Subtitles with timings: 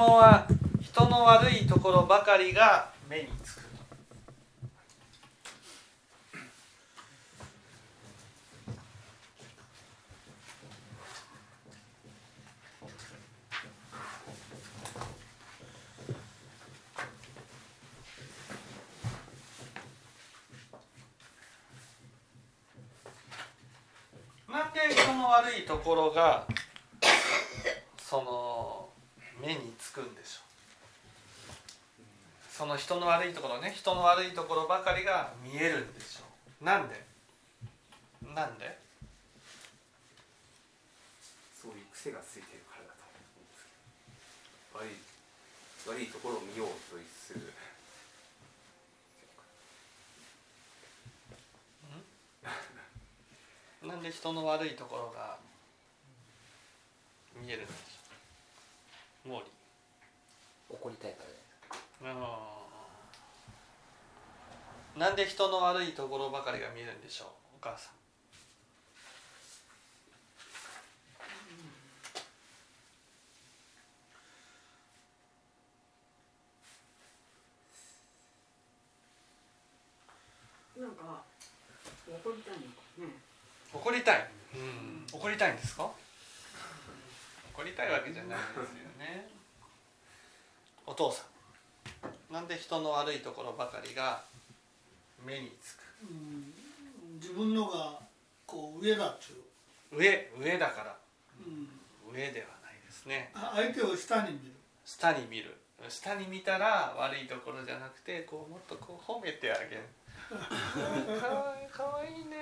[0.00, 0.46] 問は
[0.80, 3.60] 人の悪いところばかりが目につく
[24.48, 26.46] なんで人の悪いところが
[27.98, 28.89] その
[29.40, 30.44] 目につくんでしょう。
[32.52, 36.24] その人の悪いところね人の悪いところばかりが見えるんでしょ
[36.60, 36.64] う。
[36.64, 37.02] なんで？
[38.34, 38.78] なんで？
[41.60, 43.70] そういう癖がついてるからだと思うんですけ
[44.78, 44.84] ど。
[44.84, 44.96] 悪い
[45.88, 46.74] 悪いところを見ようと
[47.26, 47.52] する。
[53.82, 55.38] なんで人の悪いところが
[57.34, 57.89] 見えるんでしょう？
[59.30, 59.44] 毛利
[60.68, 61.22] 怒りたいか
[62.02, 62.14] らね。
[62.14, 62.18] う
[64.96, 67.28] んなんで人の悪いところばかりが見えるんでしょう？
[67.56, 67.94] お母さん。
[80.82, 81.22] なんか
[82.08, 82.66] 怒りたいのか
[82.98, 83.06] ね。
[83.72, 85.88] 怒りたい、うん、怒りたいんですか？
[87.60, 88.64] 怒りたいわけじゃないですよ
[88.98, 89.28] ね。
[90.86, 91.24] お父さ
[92.30, 92.32] ん。
[92.32, 94.22] なんで人の悪いところばかりが
[95.26, 95.80] 目につく？
[96.08, 96.54] うん。
[97.20, 98.00] 自分のが
[98.46, 99.44] こう上だっちゅ
[99.92, 100.96] 上上だから。
[101.46, 101.50] う、
[102.08, 103.30] うん、上ではないですね。
[103.34, 104.54] あ相手を下に見る。
[104.86, 105.54] 下に見る。
[105.90, 109.82] 下に見たら悪いところじゃなくてこうもっとこう褒めてあげる。
[111.20, 112.40] かわいいかわいいね。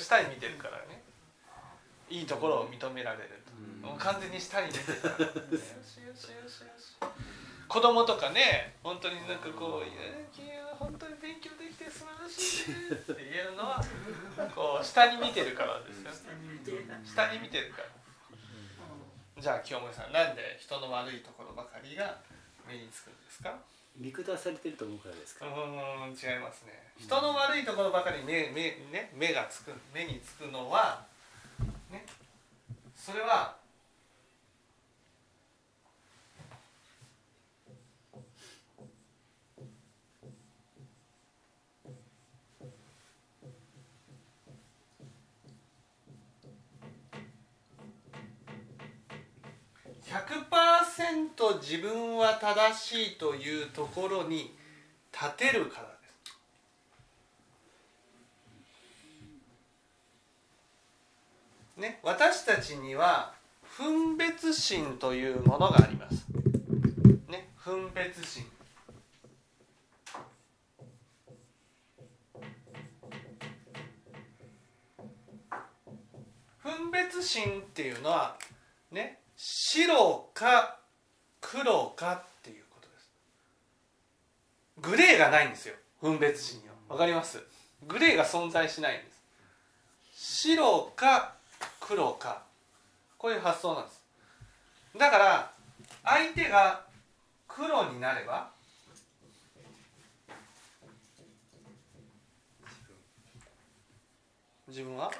[0.00, 1.00] 下に見てるからね
[2.08, 3.42] いいところを認められる
[3.82, 6.94] と、もう完全に下に見てるからよしよしよしよし
[7.66, 13.82] 子供とかね本当になんかこう「いや君は本当に勉強できて素晴らしいね」って言えるのは
[14.54, 16.30] こう下に見てるからですよ下
[17.32, 17.88] に見てるから。
[19.38, 22.16] じゃあ清盛さんなんで人の悪いところばかりが
[22.66, 23.52] 目につくんですか？
[23.98, 25.44] 見下されてると思うからですか？
[25.46, 26.72] うーん違いますね。
[26.98, 31.04] 人の悪いところばかり目目,、ね、目がつく目につくのは
[31.90, 32.04] ね。
[32.94, 33.56] それは
[50.16, 54.54] 100%自分は正しいというところに
[55.12, 55.96] 立てるからです
[61.76, 63.34] ね、私たちには
[63.76, 66.24] 分別心というものがあります。
[67.28, 68.46] ね、分別心。
[76.62, 78.38] 分別心っていうのは
[78.90, 80.78] ね、白か
[81.40, 83.10] 黒かっていうことです。
[84.78, 85.74] グレーがないんですよ。
[86.00, 86.74] 分別心には。
[86.88, 87.42] わかります？
[87.86, 89.22] グレーが存在しないんです。
[90.14, 91.35] 白か
[91.86, 92.42] 黒か。
[93.16, 94.02] こういう発想なんです。
[94.98, 95.52] だから
[96.02, 96.80] 相手が
[97.46, 98.50] 黒になれば
[104.66, 105.12] 自分は？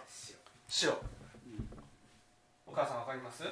[0.68, 0.92] 白。
[2.66, 3.44] お母さんわかります？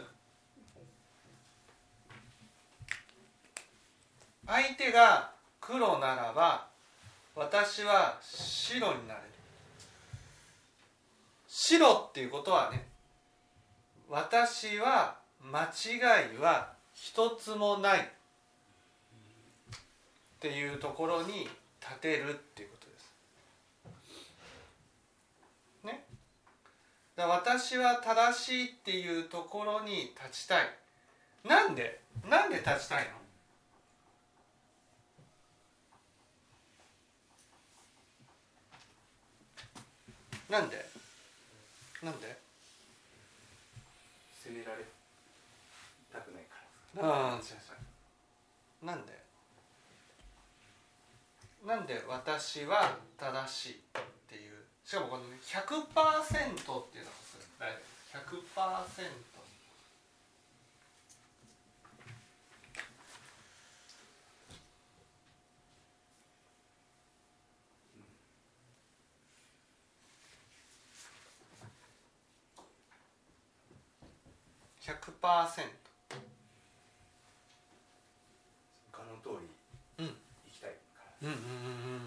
[4.47, 5.31] 相手が
[5.61, 6.67] 黒ならば
[7.37, 9.27] 私は白になれる。
[11.47, 12.89] 白っていうことはね
[14.09, 18.03] 私は間違いは一つもないっ
[20.41, 21.49] ていうところに
[21.81, 23.15] 立てるっていうことです。
[25.85, 26.05] ね。
[27.17, 30.69] だ私は正しいっていうところに立ちたい。
[31.45, 32.00] なんで？
[32.29, 33.05] なんで立ちたい
[40.50, 40.59] の？
[40.59, 40.85] なんで？
[42.03, 42.44] なんで？
[44.44, 44.85] 責められ
[46.12, 46.61] たくないか
[47.00, 47.08] ら。
[47.08, 47.43] ああ。
[47.43, 47.73] 先生
[48.85, 49.17] なんで？
[51.64, 54.52] なんで私は正しいっていう？
[54.85, 57.17] しかもこの、ね、100%っていうのが
[57.58, 57.81] 大事
[75.25, 75.65] 100%100%。
[79.23, 80.15] 通りうん。
[80.44, 82.00] 生きたいから、うんうんうんうん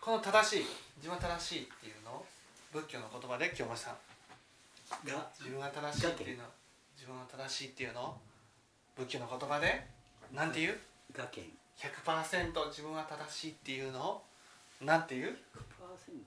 [0.00, 2.26] この正しい自分は正しいっていうのを
[2.72, 3.94] 仏教の言葉で京本さん
[5.06, 6.44] が自分は正しいっていうの。
[6.96, 8.02] 自分は正しいっていうの。
[8.02, 8.16] を
[8.96, 9.86] 仏教の言葉で
[10.32, 10.76] なんていう？
[11.12, 11.44] がけん
[11.78, 14.00] 100%自分は正しいっていうの。
[14.00, 14.22] を
[14.80, 15.36] なんていう
[15.78, 16.18] ？100%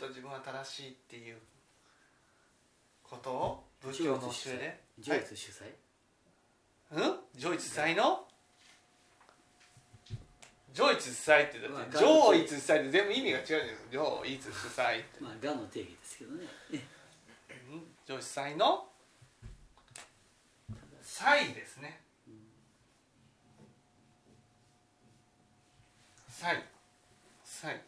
[0.00, 1.36] 100%自分は正しいっていう
[3.08, 3.30] こと？
[3.30, 4.80] を仏教の教えで？
[4.98, 5.72] 上越主催、
[6.92, 7.18] うん？
[7.36, 8.26] 上一祭の？
[10.74, 13.48] 上一祭ってだってまあ上一祭って全部意味が違うんで
[13.90, 14.42] すよ上一
[14.74, 15.20] 祭って。
[15.20, 16.44] まあがの定義ですけどね。
[16.72, 16.76] う
[17.76, 17.82] ん？
[18.06, 18.86] 上一祭の？
[21.02, 22.00] 祭ですね。
[26.28, 26.62] 祭。
[27.44, 27.80] 祭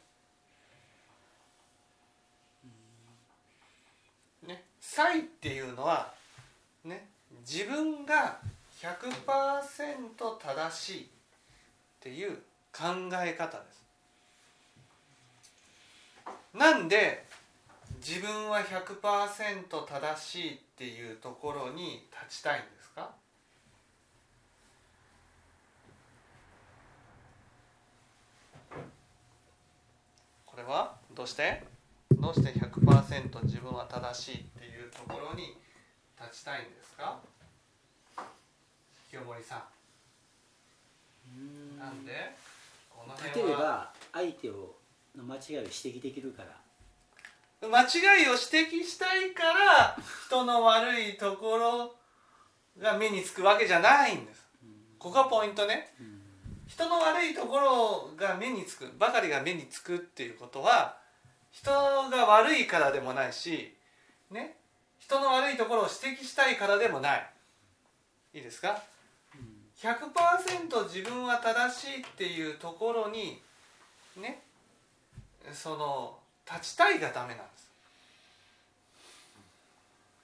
[4.89, 6.13] ね祭っていうのは
[6.85, 7.07] ね
[7.47, 8.39] 自分が
[8.81, 9.13] 100%
[10.41, 11.07] 正しいっ
[12.01, 12.37] ていう
[12.73, 13.85] 考え方です。
[16.55, 17.27] なんで
[17.97, 23.11] 自分は100%正しいっていうところに立ちたいんですか？
[30.47, 30.95] これは？
[31.15, 31.63] どうして？
[32.13, 34.58] どうして100%自分は正しいって？
[34.79, 35.57] いうところに
[36.21, 37.19] 立ちたいんですか？
[39.11, 39.65] 清盛さ
[41.37, 41.79] ん。
[41.79, 42.13] なんで
[42.89, 43.53] この立辺は？
[43.53, 44.75] てれば相手を
[45.17, 47.69] の間違いを指摘できるから。
[47.69, 49.97] 間違いを指摘したいから
[50.27, 51.97] 人の悪いところ
[52.81, 54.47] が目につくわけじゃないんです。
[54.99, 55.93] ここがポイントね。
[56.01, 56.23] うん。
[56.69, 60.99] 人の悪いところが目につくばかりが目につくっていうことは
[61.51, 63.75] 人が悪いからでもないし
[64.31, 64.58] ね
[65.09, 67.31] 人の悪いところを指摘したいからでもない。
[68.35, 68.83] いいですか
[69.81, 73.41] ？100%自分は正しいっていうところに
[74.21, 74.43] ね
[75.55, 77.71] その立ちたいがダメなんです、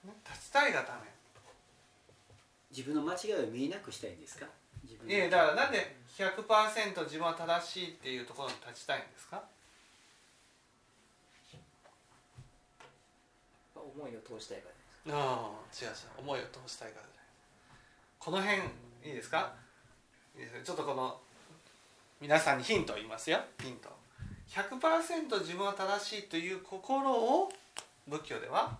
[0.05, 1.09] ね、立ちたいがダメ。
[2.69, 4.45] 自分の間違いを見えなくしたいんですか？
[5.07, 9.41] いやだからなんで100%自分は正しいっていうところに立ちたいんですか？
[13.75, 14.74] 思いを通したいから
[15.09, 15.13] ああ
[15.79, 15.95] 違う違う。
[16.19, 17.25] 思いを通したいからじゃない。
[18.19, 18.61] この辺い
[19.11, 19.53] いですか？
[20.35, 21.19] いいですねちょっとこの
[22.19, 23.39] 皆さんにヒントを言いますよ。
[23.61, 23.89] ヒント。
[24.49, 27.51] 100%自分は正しいという心を
[28.07, 28.77] 仏教では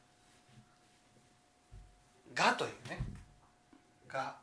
[2.34, 2.98] 「が」というね
[4.08, 4.34] 「が」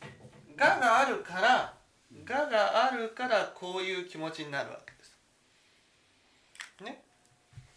[0.56, 1.74] 「が」があるから
[2.24, 5.16] 「が」があるからこういう気持ちになるわけです。
[6.80, 7.02] ね。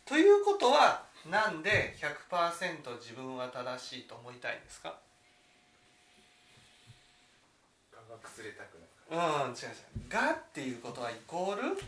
[0.06, 1.96] ということはなんで
[2.30, 4.94] 100%自分は正しいと思いたいんですか？
[7.96, 9.72] 我が崩れたくないうん違う違
[10.06, 11.82] う「が」っていうことはイコール？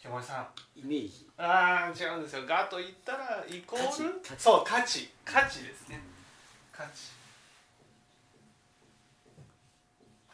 [0.00, 0.48] 京森さん。
[0.78, 1.28] イメージ。
[1.36, 4.20] ああ違うんですよ「が」と言ったらイコール？
[4.38, 5.10] そう価値。
[5.24, 6.00] 価値ですね。
[6.72, 7.10] 価値。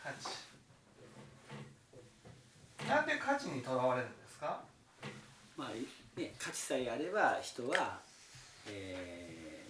[0.02, 0.44] 価値。
[2.86, 4.60] なんで価値にとらわれるんですか？
[5.56, 5.70] まあ
[6.20, 7.98] ね価値さえあれば人は、
[8.68, 9.68] え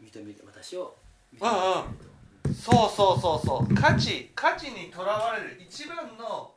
[0.00, 0.96] ー認めて私を
[1.34, 2.04] 認めてく
[2.44, 2.54] れると。
[2.54, 3.74] そうそうそうそう。
[3.74, 6.54] 価値価値にとらわれる一番の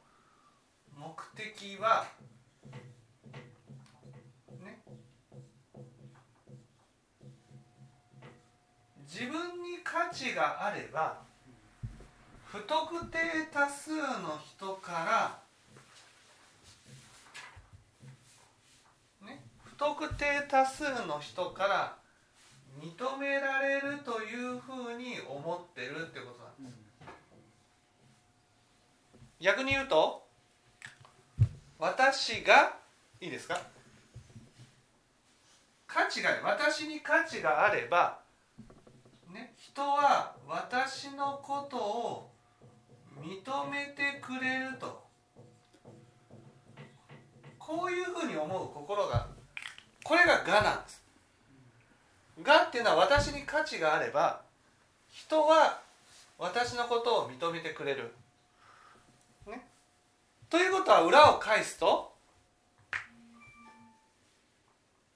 [0.95, 2.05] 目的は
[4.63, 4.83] ね。
[9.07, 11.25] 自分に価値があれば
[12.45, 13.17] 不特定
[13.51, 15.39] 多数の人か
[19.21, 21.95] らね不特定多数の人から
[22.81, 26.83] 認められるというふうに思ってるってことなんです、
[29.39, 30.25] 逆に言うと
[31.79, 32.75] 私が
[33.21, 33.59] いいですか？
[35.85, 38.19] 価値が私に価値があれば、
[39.33, 42.31] ね、人は私のことを
[43.21, 45.05] 認めてくれると。
[47.59, 49.27] こういうふうに思う心が
[50.07, 51.03] これが我なんです。
[52.41, 54.41] がっていうのは私に価値があれば
[55.11, 55.81] 人は
[56.37, 58.13] 私のことを認めてくれる。
[59.45, 59.67] ね、
[60.49, 62.13] ということは裏を返すと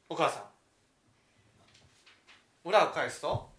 [0.10, 0.43] お母さん。
[2.67, 3.50] 裏を返すと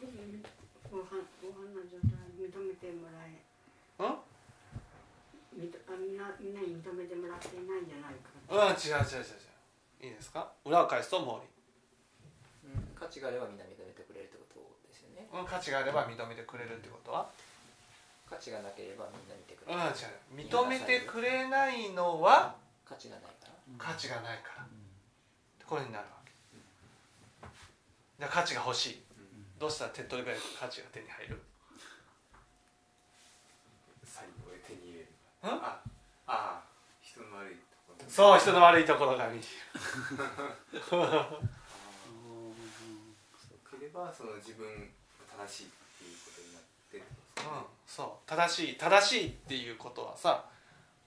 [0.00, 1.04] ご飯
[1.42, 2.08] ご飯の状態
[2.40, 3.36] 認めてもらえ。
[3.98, 4.06] う
[5.58, 5.62] ん？
[5.64, 8.21] みとあみんなみんなに認めてもらっていないんじゃないか
[8.52, 10.04] うん違う違う違う違う。
[10.04, 10.52] いいですか？
[10.64, 11.48] 裏を返すと毛利
[12.68, 12.84] うん。
[12.94, 15.22] 価値があればみんな認めてくれるってことですよね。
[15.22, 17.30] ねうん価値があれば認めてくれるってことは？
[18.28, 20.04] 価値がなければみんな見てくうんれない、違
[20.44, 20.48] う。
[20.48, 22.54] 認めてくれないのは？
[22.84, 23.52] 価値がないから。
[23.78, 24.66] 価値がないから。
[25.64, 26.32] これになるわけ。
[28.18, 29.02] じゃあ価値が欲しい。
[29.58, 31.40] どうしたら手っ取り早く価値が手に入る？
[34.04, 35.06] 最後で手に入れる。
[35.06, 35.60] ん？
[35.62, 35.80] あ
[36.26, 36.61] あ
[38.12, 39.44] そう人の悪いところが見る
[40.90, 41.08] そう
[43.70, 44.66] ければその自分
[45.38, 47.04] 正しいっていうことになってる
[47.38, 50.44] うんそう正しい正しいっていうことはさ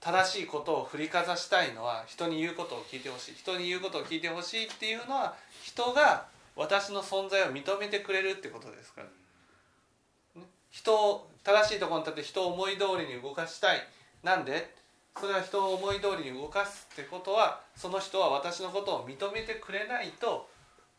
[0.00, 13.86] 正しいことを振りかざしたいのは人に言うことを聞いてほしい人に言うことを聞いてほしいっていうのは人が私の存在を認めてくれるってことですから、人を正しいところに立って人を思い通りに動かしたい。
[14.22, 14.74] なんで？
[15.18, 20.48] それは人を思い通りに動かすってことはその人は私のことを認めてくれないと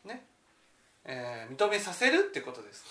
[0.04, 0.24] ね、
[1.04, 2.84] えー認めさせるってことです。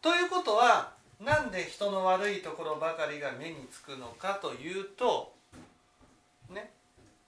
[0.00, 5.34] ということはなんで人の悪いところばかりが目につくのかというと
[6.48, 6.70] ね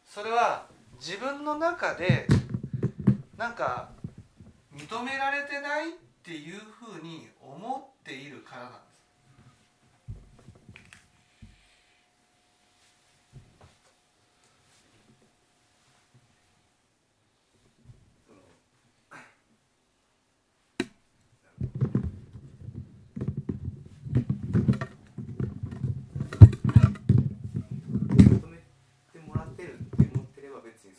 [0.07, 0.67] それは
[0.99, 2.27] 自分の中で
[3.37, 3.91] なんか
[4.75, 5.93] 認められてないっ
[6.23, 8.93] ていうふうに思ってているからなんです。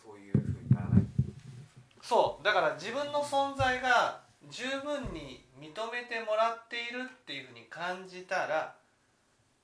[0.04, 1.04] そういうふうにならない。
[2.02, 2.44] そう。
[2.44, 8.76] だから自分の存在が十分に認めてもらっているっていうふうに感じたら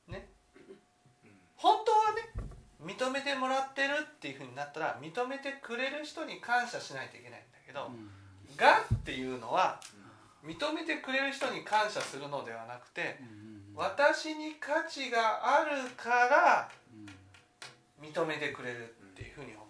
[0.08, 0.28] ね
[1.56, 2.34] 本当はね
[2.82, 7.92] 認めてもらってるっていうふうになったら認めてくれる人に感謝しないといけないんだけど
[8.58, 9.80] 「が」っていうのは
[10.44, 13.20] 認めてくれる人に感謝するのではなくて
[13.76, 16.72] 私に価値があるから
[18.02, 19.64] 認めてくれるっていうふうに思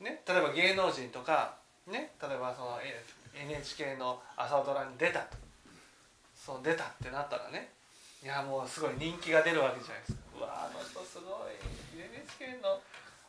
[0.00, 1.56] う、ね、例えば芸能人とか、
[1.86, 3.02] ね、例えばそのえ
[3.36, 5.36] NHK の朝ドラに出たと。
[6.34, 7.72] そう出たってなったらね。
[8.22, 10.18] いやもうすごい人気が出るわけじゃないですか。
[10.38, 11.56] うわあの人すごい。
[11.96, 12.80] NHK の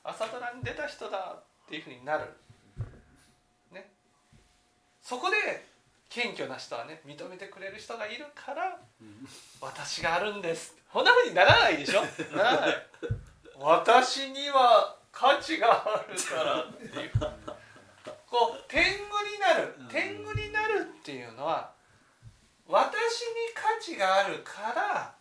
[0.03, 2.25] 朝ドラに出た人だっていうふうになる。
[3.71, 3.91] ね。
[5.01, 5.35] そこで
[6.09, 8.79] 謙虚な人はね認めてくれる人がいるから
[9.59, 10.75] 私があるんです。
[10.91, 12.01] こんなふうにならないでしょ。
[12.35, 12.87] ならない。
[13.59, 17.11] 私には価値があるからっていう。
[18.29, 21.72] こう天狗になる天狗になるっていうのは
[22.67, 22.93] 私に
[23.55, 25.15] 価値があるから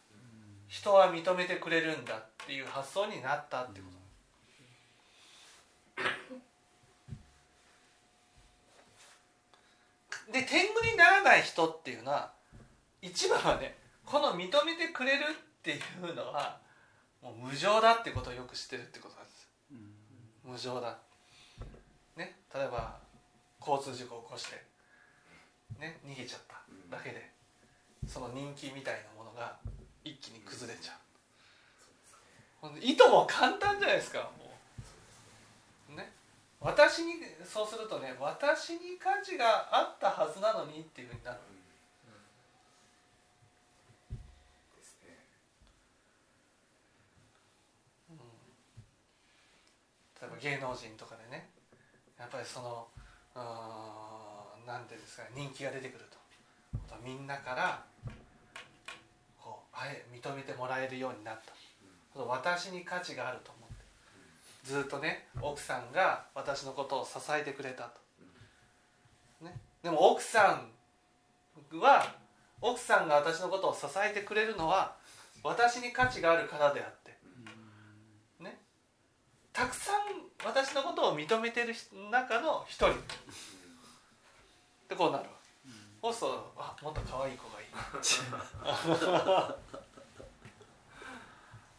[0.69, 3.97] 人は認めてくれるんだっていう発想になったってこと。
[10.33, 12.33] で天狗にならない人っていうのは
[13.01, 16.59] 一番はねこの認めてくれるっていうのは
[17.23, 19.49] もう無情だってことをよく知ってるってことなんです。
[20.45, 20.99] 無情だ
[22.17, 22.97] ね例えば
[23.61, 24.63] 交通事故を起こして
[25.79, 26.57] ね逃げちゃった
[26.91, 27.31] だけで
[28.07, 29.57] その人気みたいなものが
[30.05, 30.97] 一気に崩れちゃう。
[32.61, 34.47] ほんで意図も簡単じゃないですかも
[35.93, 35.97] う。
[35.97, 36.13] ね。
[36.61, 41.39] 私にそうするとね私に価値があったはずなのにっていうふうになる。
[44.77, 45.19] ですね。
[50.21, 51.26] 例えば芸能人とかでね
[52.19, 52.87] やっぱりその
[53.35, 56.17] うーんなんていうんですか人気が出てくると。
[57.05, 57.85] みんなから
[59.41, 61.41] こうあえ認めてもらえるようになっ
[62.15, 62.23] た。
[62.23, 63.77] 私に価値があると思って。
[64.65, 70.61] ずっとね奥さんが私のことを支えてくれたと、ね、でも奥さ
[71.71, 72.17] んは
[72.61, 74.97] 奥さんが私のことを支えてくれるのは
[75.45, 77.11] 私に価値があるからであって。
[77.11, 77.16] ね
[79.57, 79.97] たくさん
[80.45, 81.75] 私のことを認めてる
[82.13, 82.89] 中の一人
[84.87, 85.25] でこうなる
[86.03, 87.69] そうするとあもっと可愛い子がいい。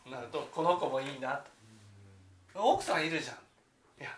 [0.12, 1.52] なるとこの子もいいなと。
[2.56, 3.36] 奥さんいるじゃん。
[4.02, 4.10] いや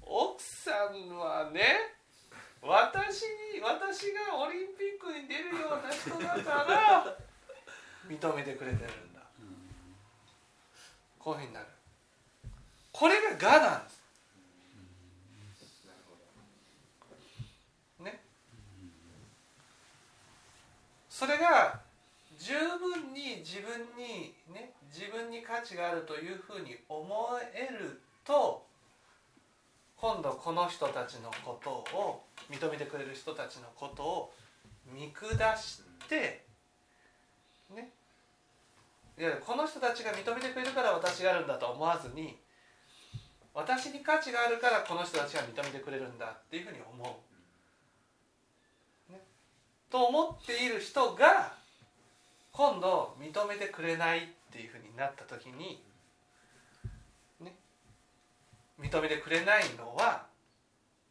[0.00, 1.98] 奥さんはね
[2.62, 7.16] 私に私がオリンピックに出るような人だから
[8.06, 9.20] 認めてくれてるんだ。
[11.18, 11.75] こういうふうになる
[12.98, 14.00] これが我なんです。
[18.02, 18.20] ね。
[21.10, 21.82] それが
[22.38, 27.06] 十分に自分にね自分に価値があるというふうに思
[27.54, 28.64] えると
[29.98, 34.32] 今度この人たちのことを認めてくれる人たちのことを
[34.86, 36.44] 見下して
[37.74, 37.90] ね。
[39.18, 42.38] いやこの人たちが認めてくれるから私があるんだと思わずに
[43.56, 47.18] 私に価値があるからこの人たちが認めてくれるんだっていうふうに思
[49.08, 49.12] う。
[49.12, 49.18] ね、
[49.90, 51.54] と思っている人が
[52.52, 54.22] 今度認めてくれないっ
[54.52, 55.82] ていうふうになった時に、
[57.40, 57.54] ね、
[58.78, 60.26] 認めてくれないのは、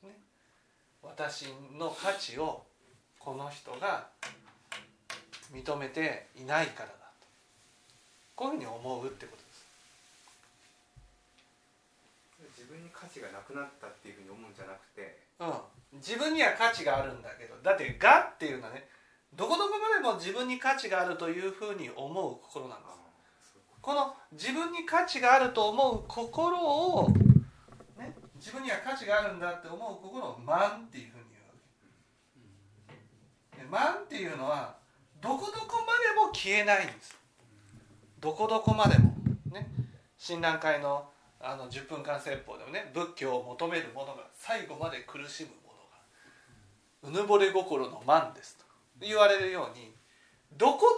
[0.04, 0.12] ね、
[1.02, 2.62] 私の価値を
[3.18, 4.06] この人が
[5.52, 7.28] 認めていないからだと。
[8.36, 9.46] こういうふうに思うってことです。
[12.58, 17.56] 自分に価値がなくなったっていうふうに思うんじゃなくてうん、自分には価値があるんだけど。
[17.62, 18.88] だって「が」っていうのはね
[19.34, 22.86] どこどこまでも自分に価値があるというふうに思う心なんで
[23.44, 23.56] す。
[23.68, 27.10] ここの自分に価値があると思う心を、
[27.98, 31.54] ね、自分には価値があるんだって思う心を「満」っていうふうに言うわ
[33.52, 33.58] け。
[33.58, 34.78] で満っていうのは
[35.20, 37.18] どこどこまでも消えないんです。
[38.20, 39.14] どこどこまでも。
[39.52, 39.68] ね。
[40.18, 41.12] 親鸞会の
[41.48, 45.50] あの10分間説法でもね仏教を求める者が最後まで苦しむ
[47.04, 48.66] 者がうぬぼれ心の満ですと
[49.00, 49.94] 言われるように
[50.58, 50.90] どこどこ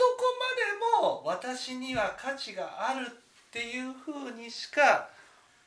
[1.02, 3.10] までも私には価値があるっ
[3.52, 5.10] ていうふうにしか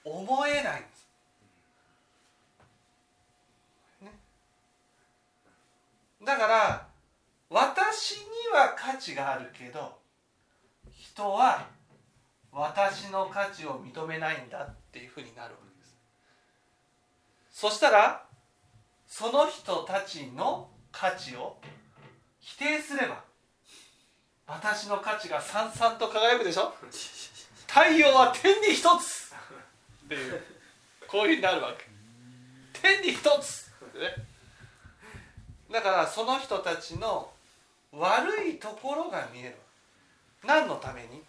[0.03, 1.09] 思えないんです。
[4.01, 4.11] ね、
[6.25, 6.87] だから
[7.51, 9.99] 私には価値があるけど
[10.91, 11.67] 人は
[12.53, 15.97] 私の価値を認めないんだっていうふうになるわけです。
[17.53, 18.25] そしたら
[19.07, 21.57] その人たちの価値を
[22.41, 23.23] 否定すれば
[24.47, 26.73] 私の価値がさんさんと輝くでしょ？
[27.69, 29.33] 太陽は天に一つ。
[30.07, 30.43] っていう
[31.07, 31.87] こういうふうになるわけ。
[32.81, 33.71] 天に一つ。
[33.95, 34.27] ね。
[35.73, 37.31] だからその人たちの
[37.93, 39.57] 悪いところが見える
[40.45, 41.23] 何のために？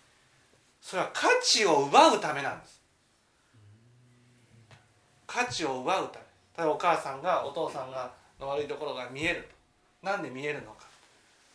[0.81, 2.81] それは価値を奪うためなんです。
[5.27, 6.25] 価値を奪うため。
[6.57, 9.47] 例えばお母さんがお父さんがの悪いところが見える
[10.01, 10.05] と。
[10.05, 10.87] なんで見えるのか。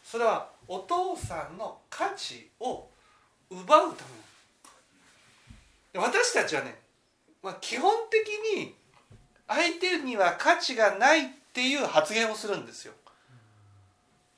[0.04, 2.88] それはお父さんの価値を
[3.50, 4.10] 奪うため
[5.92, 6.78] で私たちはね、
[7.42, 8.74] まあ、基本的に
[9.48, 12.92] 相手には価値がないっていう発言をするんですよ。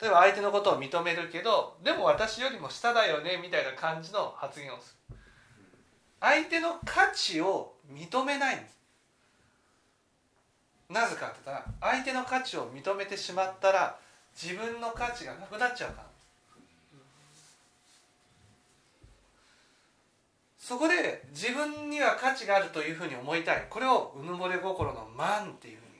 [0.00, 5.16] 例えば相手のことを認めるけどでも私よりも下だよねみたいな感じの発言をする。
[6.20, 8.78] 相手の価値を認めないんです。
[10.88, 13.98] なぜかって言ったら相手の価値を認めてしまったら
[14.40, 16.08] 自分の価値がなくなっちゃうから。
[20.58, 23.66] そこで自分には価値があるというふうに思いたい。
[23.70, 25.90] これをうぬぼれ心の満っていうふうに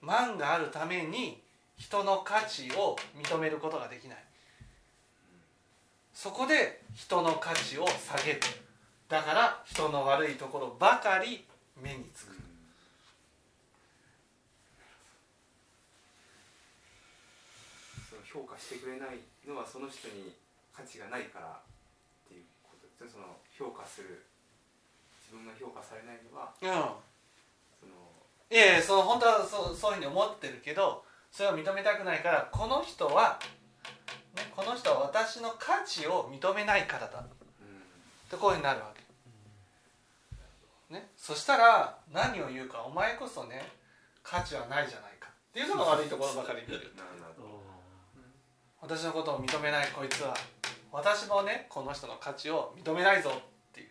[0.00, 1.43] 満があるために
[1.76, 4.18] 人の価値を認めることができない。
[6.14, 8.40] そこで人の価値を下げる
[9.08, 11.44] だから人の悪いところばかり
[11.80, 12.34] 目につく。
[18.08, 20.32] その評価してくれないのはその人に
[20.72, 24.24] 価値がないからっていうことその評価する
[25.26, 26.70] 自分が評価されないのはうん。
[27.80, 27.92] その
[28.50, 33.40] いやいやその本当はそうそういうふうに思ってるけどそれを認めたくないからこの人は、
[34.36, 37.18] ね、この人は私の価値を認めないからだ。
[37.18, 37.28] うんっ
[38.30, 38.92] てこういうふうになるわ
[40.88, 43.62] け、ね、そしたら何を言うかお前こそね
[44.22, 45.28] 価値はないじゃないか。
[45.28, 46.94] っていうのが悪いところばかり見る。
[48.80, 50.36] 私のことを認めないこいつは
[50.92, 53.90] 私もねこの人の価値を認めないぞっていう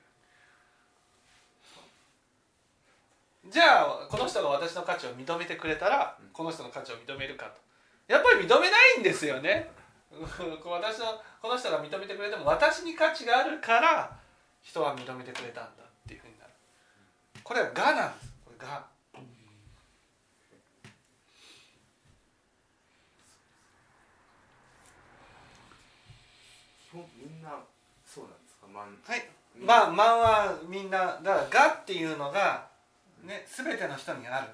[3.45, 7.61] じゃあこの人が私の価値を認めてくれたらこの人の価値を認めるかと。
[8.07, 9.69] やっぱり認めないんですよね。
[10.13, 14.17] 私のこの人が認めてくれても私に価値があるから
[14.61, 16.51] 人は認めてくれたんだっていうふうになる。
[17.43, 18.31] これは「が」なんです。
[18.45, 18.85] これが。
[26.93, 27.49] みんな
[28.05, 28.67] そうなんですか？
[28.67, 28.97] まん。
[29.03, 29.29] はい。
[29.57, 32.67] まあ満はみんなだから「が」っていうのが
[33.23, 34.47] ね全ての人にある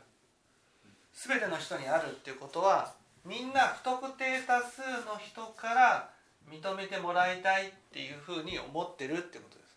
[1.14, 2.94] 全ての人にあるっていうことは
[3.26, 6.10] みんな不特定多数の人から
[6.50, 9.70] 認めてもらいたいっていうふうに思ってるってことです。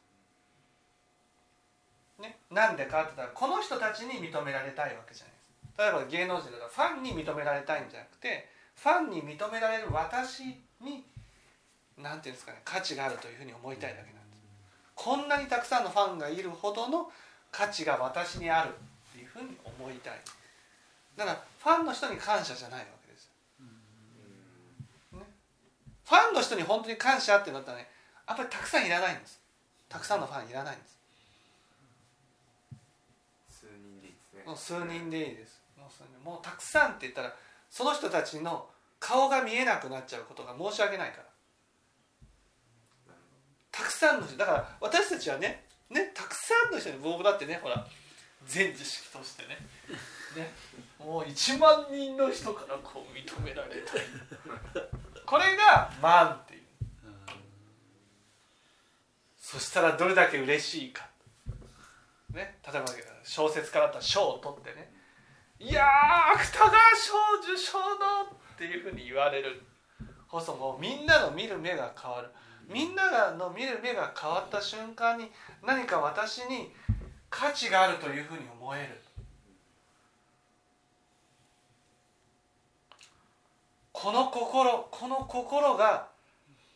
[2.22, 5.78] ね、なんでかって言ったらこの人たちに認められたいわけじゃないです。
[5.78, 10.44] 例えば芸能人だからファンに認められたいんじゃなくてファンに認められる私
[10.80, 11.04] に
[11.98, 14.42] なんていうんですかね価値があるというふうに思いたいだけなんです。
[14.94, 17.10] こんなにたくさんのファンがいるほどの
[17.52, 20.14] 価値が私にあるっていうふうに思いたい。
[21.16, 23.30] だからファンの人に感謝じゃないわけです。
[25.12, 27.88] うんファンの人に本当に感謝ってなったらね
[28.26, 29.40] やっぱりたくさんいらないんです。
[29.88, 30.98] たくさんのファンいらないんです。
[33.60, 34.42] 数人でいいですね。
[34.46, 35.60] もう数人でいいです。
[35.78, 37.34] もう数人もうたくさんって言ったら
[37.70, 38.66] その人たちの
[38.98, 41.24] 顔が見えなくなっちゃうことが申し訳ないから。
[43.70, 47.86] たくさんの人だから私たちはねねたくさんの人に僕だってねほら
[48.46, 49.58] 全知識としてね。
[50.36, 50.52] ね
[50.98, 54.00] もう1万人の人からこう認められたい。
[55.26, 56.62] これが「万」っていう。
[59.38, 61.06] そしたらどれだけ嬉しいか、
[62.30, 62.86] ね、例えば
[63.22, 64.90] 小説家だったら賞を取ってね
[65.60, 65.86] 「いや
[66.32, 68.22] 芥川賞受賞の!」
[68.54, 69.62] っていうふうに言われる。
[70.28, 72.30] こそもうみんなの見る目が変わる。
[72.72, 75.30] みんながの見る目が変わった瞬間に
[75.64, 76.72] 何か私に
[77.28, 79.00] 価値があるというふうに思える。
[83.92, 86.08] この心この心が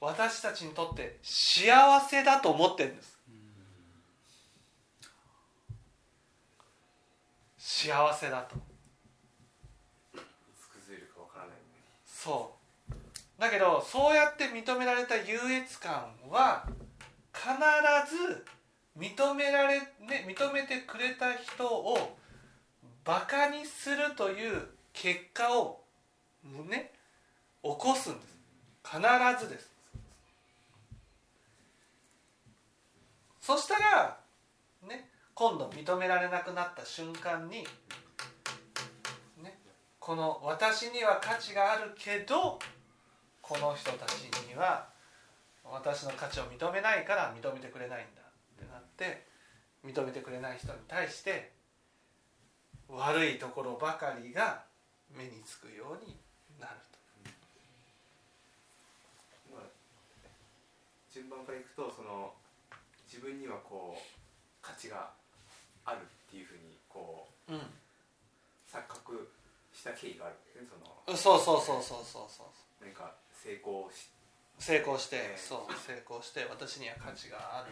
[0.01, 3.19] 私たちにとって幸せだと思ってるんです。
[7.59, 8.57] 幸せだと。
[10.15, 10.19] い
[10.59, 11.59] つ崩れるかわからないんで
[12.05, 12.56] そう
[13.38, 16.66] だけどそうやって認められた優越感は
[17.35, 17.49] 必
[18.16, 18.44] ず
[18.99, 22.16] 認められ、ね、認めてくれた人を
[23.05, 25.81] バカにするという結果を
[26.68, 26.92] ね
[27.62, 28.37] 起こすんです。
[28.85, 29.01] 必
[29.44, 29.70] ずです。
[33.40, 34.16] そしたら
[34.88, 37.66] ね今度認められなくなった瞬間に
[39.42, 39.59] ね
[40.01, 42.59] この私には価値があるけど
[43.47, 44.89] この人たちには
[45.65, 49.23] 私の価値を認めないから認めてくれないんだってなって
[49.87, 51.53] 認めてくれない人に対して
[52.89, 54.65] 悪いところばかりが
[55.17, 56.17] 目につくように
[56.59, 56.75] なる
[59.55, 59.63] まあ
[61.15, 62.33] 順番からいくとその
[63.07, 64.03] 自分にはこう
[64.61, 65.11] 価値が
[65.85, 67.59] あるっていうふうにこうと、
[68.67, 69.31] 錯覚
[69.73, 70.91] した経緯があるねその。
[71.07, 72.47] うん、そうそうそうそうそうそう。
[72.83, 73.15] 何か
[73.47, 74.11] 成功し、
[74.59, 75.39] 成功してええ。
[75.39, 77.71] そう成功して私には価値がある。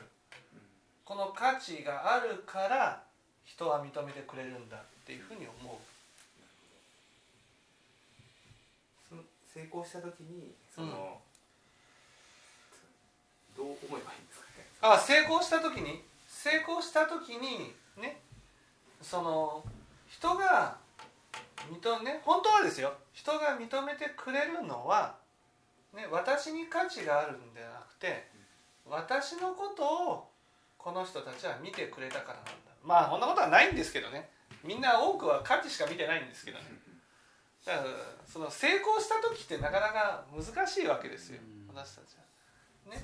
[0.55, 0.61] うん。
[1.05, 3.03] この価値があるから
[3.45, 5.77] 人は認めてくれるんだっていうふうに思う。
[9.09, 11.21] その成功した時にその、
[13.57, 14.67] どう思えばいいんですかね？
[14.81, 16.05] あ成功した時に？
[16.29, 18.21] 成功した時にね
[19.03, 19.65] その
[20.09, 20.77] 人が
[21.69, 22.95] 認めね本当はですよ。
[23.13, 25.17] 人が認めてくれるのは、
[25.95, 28.29] ね、私に価値があるんではなくて
[28.85, 30.29] 私のことを
[30.77, 32.51] この人たちは見てくれたからなんだ。
[32.83, 34.29] まあそんなことはないんですけどね。
[34.63, 36.65] みんな多くは価値しか見てないんですけどね。
[37.65, 37.87] だから
[38.27, 41.41] その成功した時ってなかなか難しいわけですよ。
[41.73, 42.17] 私たち
[42.87, 42.95] は。
[42.95, 43.03] ね。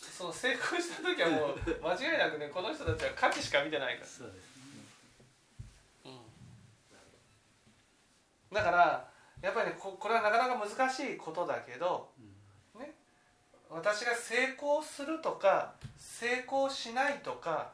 [0.00, 4.48] その成功した時はもう間違いなくねこの人たちは価値しか見てないから、そうです
[6.06, 6.20] うん、
[8.54, 9.09] だから
[9.42, 12.08] やっぱりねここれはなかなか難しいことだけど、
[12.78, 12.92] ね、
[13.70, 17.72] 私が成功するとか成功しないとか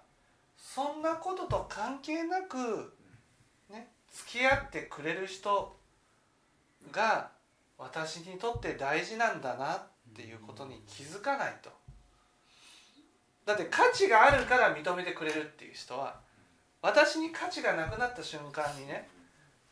[0.57, 2.95] そんなことと関係なく、
[3.71, 5.77] ね、付き合ってくれる人
[6.93, 7.31] が
[7.79, 9.83] 私にとって大事なんだなっ
[10.15, 11.71] ていうことに気づかないと。
[13.45, 16.19] だって価値があるから認めてくれるっていう人は
[16.83, 19.09] 私に価値がなくなった瞬間にね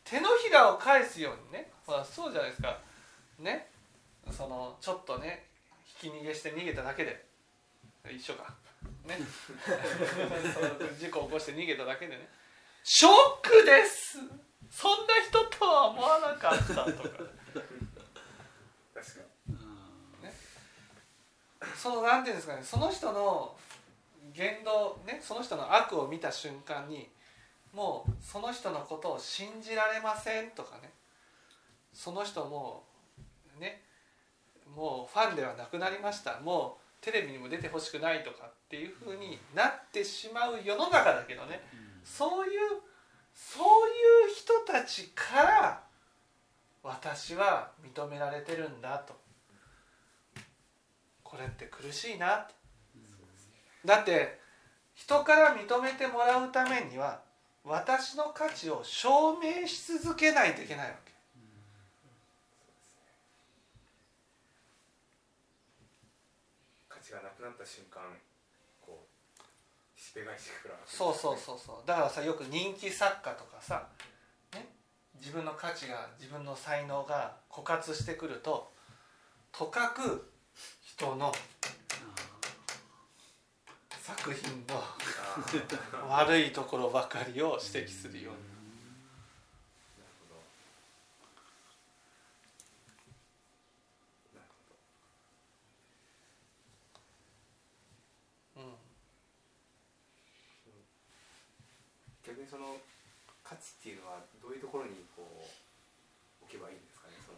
[0.05, 1.71] 手のひらを返すようにね。
[1.85, 2.77] ほらそうじゃないですか。
[3.39, 3.67] ね。
[4.31, 5.45] そのちょっとね
[5.83, 7.25] ひき逃げして逃げただけで。
[8.09, 8.53] 一緒か。
[9.05, 9.17] ね。
[10.53, 12.29] その事故を起こして逃げただけでね。
[12.83, 14.19] ショックです。
[14.69, 16.85] そんな人とは思わなかったとか。
[16.85, 17.23] 確か
[19.47, 19.57] に。
[21.75, 22.63] そのなんていうんですかね。
[22.63, 23.57] その人の
[24.33, 25.19] 言動ね。
[25.23, 27.09] その人の悪を見た瞬間に
[27.75, 30.91] もうその人のことを信じられませんとかね。
[31.93, 32.83] その人も
[33.57, 33.81] うね
[34.75, 36.39] もうファンではなくなりました。
[36.39, 41.61] もうテレビにも出てほしくないとかっていうふうになってしまう世の中だけどね。
[42.03, 42.81] そういう
[43.33, 45.83] そういう人たちから
[46.81, 49.13] 私は認められてるんだと。
[51.23, 52.53] これって苦しいなと
[53.83, 54.39] だって
[54.93, 57.24] 人から認めてもらうためには
[57.65, 61.11] 私の価値を証明し続けないといけないわけ。
[66.87, 68.01] 価値がなくなった瞬間
[70.85, 71.87] そうそうそうそう。
[71.87, 73.87] だからさよく人気作家とかさ、
[74.53, 74.67] ね、
[75.19, 78.71] 自分の価値が自分の才能が枯渇してくると
[79.51, 80.31] とかく
[80.83, 81.33] 人の
[84.05, 84.83] 作品の
[86.07, 88.39] 悪いところばかりを指摘するように
[102.27, 102.77] 逆にその
[103.43, 105.25] 価値っていうのはどういうところにこ
[106.41, 107.13] う置けばいいんですかね？
[107.25, 107.33] そ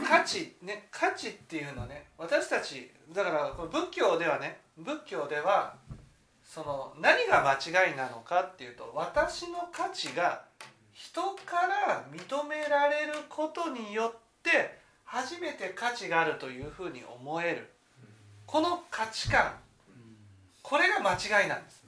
[0.00, 0.08] の。
[0.08, 5.76] 価値ね価値っていうのはね私たちだからこの仏教ではね仏教では
[6.44, 7.54] その何が間
[7.86, 10.42] 違いなのかっていうと私の価値が
[10.92, 17.70] 人から認められることによって初めて価値があるというふうに思える。
[18.46, 19.52] この価値観。
[20.62, 21.84] これが間違いなんです。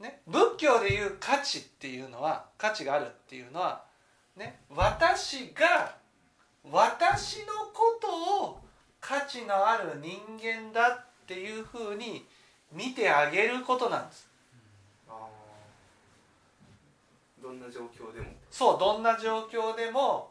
[0.00, 3.84] ね、仏教でいう価値っていうのは価値があるっていうのは、
[4.36, 5.96] ね、私が
[6.70, 8.63] 私のことを
[9.06, 12.24] 価値のある人間だっていうふうに
[12.72, 14.26] 見てあげることなんです。
[15.06, 15.28] ほ
[17.42, 18.26] どんな状況でも。
[18.50, 20.30] そうどんな状況でも、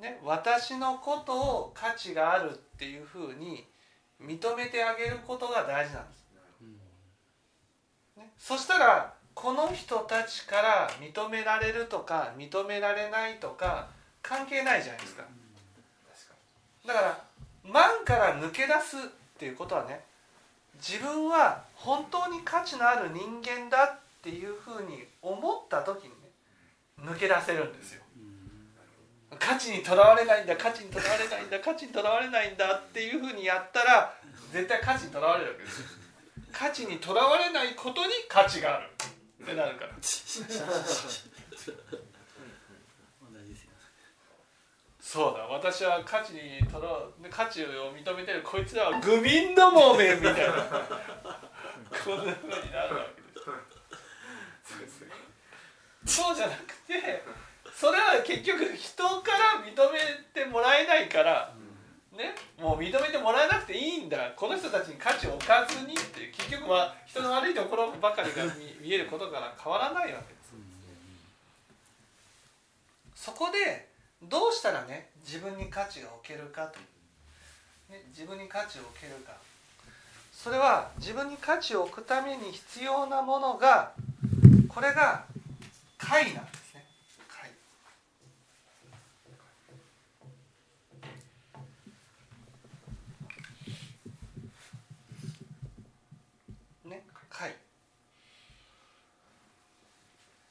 [0.00, 3.66] ね、私のことを価値があるっていうふうに
[4.22, 6.24] 認めてあげることが大事なんです。
[8.16, 13.90] ね、そしたらこの人たちから認められるとか認められないとか
[14.22, 15.24] 関係ないじゃないですか。
[16.86, 17.25] だから
[17.72, 19.00] 万から抜け出すっ
[19.38, 20.00] ていうことはね
[20.76, 26.16] 自分は本当に価値のある人間だっていうふうに思った時にね
[27.00, 28.02] 抜け出せるんですよ。
[29.38, 34.14] 価値にとらわれないんだ価値にとらわれないんだ価値にとらわれないんだっていうふうにやったら
[34.52, 35.86] 絶対価値にとらわれるわけですよ。
[36.52, 38.88] 価値にとらわれないことに価値がある
[39.42, 39.90] ってなるから
[43.20, 43.66] 同じですよ
[45.06, 46.88] そうだ私は価値にとら
[47.30, 50.36] 価値を認めてるこいつらは愚民どもめみたいな。
[52.04, 53.22] こんなふうになるわけ
[54.82, 57.22] ですそうじゃなくて
[57.72, 60.00] それは結局人から認め
[60.34, 61.54] てもらえないから
[62.10, 64.32] ねもう認めてもらえなくていいんだ。
[64.34, 70.52] この人たちに価値を置かずにって結局は人の悪いところばかりが見見えることから変わらないわけです。
[73.14, 73.85] そこで
[74.22, 76.78] どうしたらね自分に価値が置けるかと、
[77.92, 79.32] ね、自分に価値を置けるか。
[80.32, 83.92] それは自分に価値を置くために必要なものが
[84.68, 85.24] これが
[85.98, 86.84] 解なんですね。
[87.28, 87.50] 解
[96.90, 97.54] ね解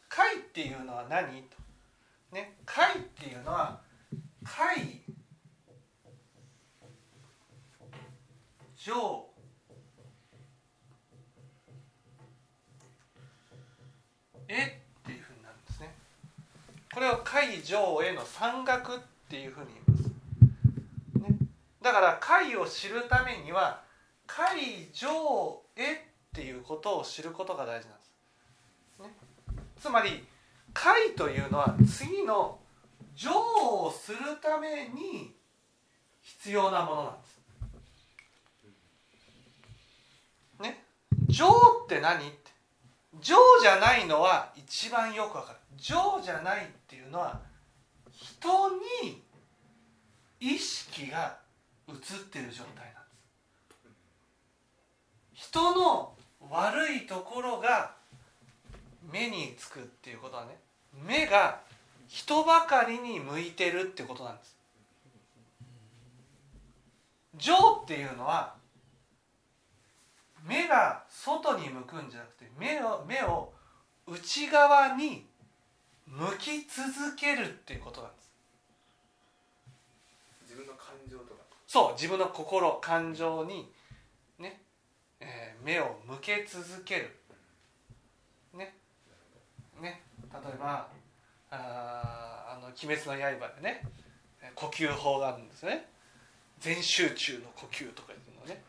[0.10, 1.44] 解っていうのは何？
[1.44, 1.55] と
[2.76, 3.80] 解っていうのは
[4.44, 5.00] 解
[8.76, 9.30] 上
[14.50, 15.96] えっていうふうになるんですね。
[16.94, 20.02] これを解上への山岳っていうふうに言い
[21.24, 21.48] ます、ね、
[21.82, 23.84] だから解を知るためには
[24.28, 25.98] 解上へっ
[26.34, 29.10] ていうことを知ることが大事なんです、ね、
[29.80, 30.26] つまり
[30.74, 32.60] 解というのは次の
[33.16, 35.34] 上をするために
[36.22, 37.40] 必要なものなんです。
[40.62, 40.84] ね？
[41.28, 41.48] 上
[41.86, 42.52] って何って？
[43.22, 45.60] 上じゃないのは一番よくわかる。
[45.78, 47.40] 上じゃないっていうのは
[48.12, 48.70] 人
[49.04, 49.24] に
[50.40, 51.38] 意識が
[51.88, 51.96] 移っ
[52.30, 53.16] てる状態なんで
[55.34, 55.48] す。
[55.48, 56.14] 人の
[56.50, 57.96] 悪いところが
[59.12, 60.58] 目につくっていうことはね
[60.94, 61.62] 目が
[62.16, 64.56] 人ばかりに向いてるってことなんです。
[67.36, 68.56] 情っていうのは
[70.48, 73.52] 目が外に向くんじゃなくて目を目を
[74.08, 75.26] 内側に
[76.08, 78.32] 向き続けるっていうことなんです。
[80.44, 81.42] 自分の感情とか。
[81.68, 83.70] そう自分の心感情に
[84.40, 84.62] ね、
[85.20, 87.20] えー目を向け続ける。
[88.54, 88.74] ね。
[89.82, 90.02] ね。
[90.32, 90.88] 例えば
[91.56, 93.86] ああの「鬼滅の刃」でね
[94.54, 95.90] 呼吸法があるんですね。
[96.60, 98.64] 全集中の呼吸とかいうのね。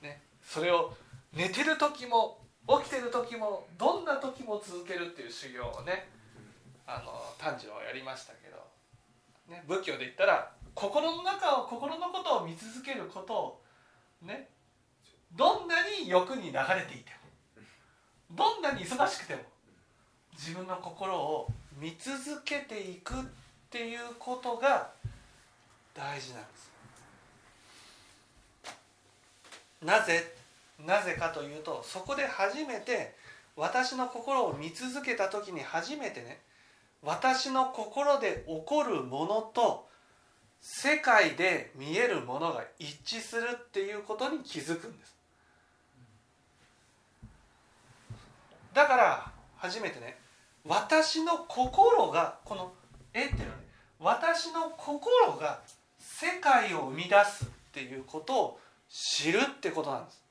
[0.00, 0.22] ね。
[0.42, 0.96] それを
[1.32, 6.08] 寝てる時も起きてる時もどんな時も続けるっていう修行をね
[6.86, 8.56] あの炭治郎はやりましたけど、
[9.48, 13.62] ね、仏教で言ったら心の中を心のことを見続けることを
[14.22, 14.48] ね
[15.32, 17.10] どんなに欲に流れていて
[18.30, 19.42] もどんなに忙しくても
[20.34, 21.48] 自分の心を
[21.82, 23.16] 見続けていくっ
[23.68, 24.90] ていうことが
[25.92, 26.70] 大事なんです。
[29.82, 30.32] なぜ？
[30.86, 33.16] なぜかというとそこで初めて
[33.56, 36.40] 私の心を見続けた時に初めてね
[37.02, 39.88] 私の心で起こるものと
[40.60, 45.16] 世界で見えるものが一致するっていうことに気づくんです。
[48.72, 50.21] だから初めてね
[50.64, 52.72] 私の心がこの
[53.12, 53.62] 絵っていうのはね
[53.98, 55.60] 私の心が
[55.98, 60.22] 世界を生み出すっていうことを知るってことなんです。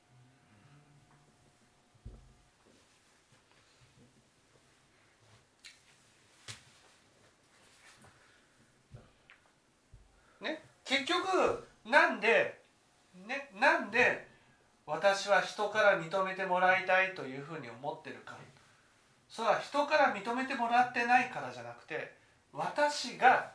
[10.40, 12.60] ね結局なんで
[13.26, 14.28] ねなんで
[14.86, 18.36] 私は人から認めてもらいたいというふうに思ってるか
[19.32, 22.12] それは人から認めてもらってないからじゃなくて
[22.52, 23.52] 私が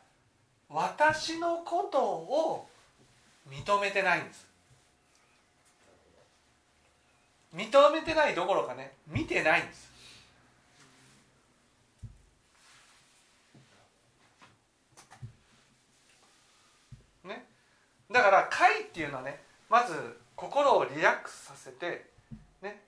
[0.69, 2.67] 私のことを
[3.47, 4.47] 認めてないんです。
[7.55, 9.91] 認めてないどころかね見てないんです。
[17.23, 17.45] ね。
[18.11, 19.93] だから会っていうのはねまず
[20.35, 22.07] 心をリラックスさせて
[22.63, 22.81] ね。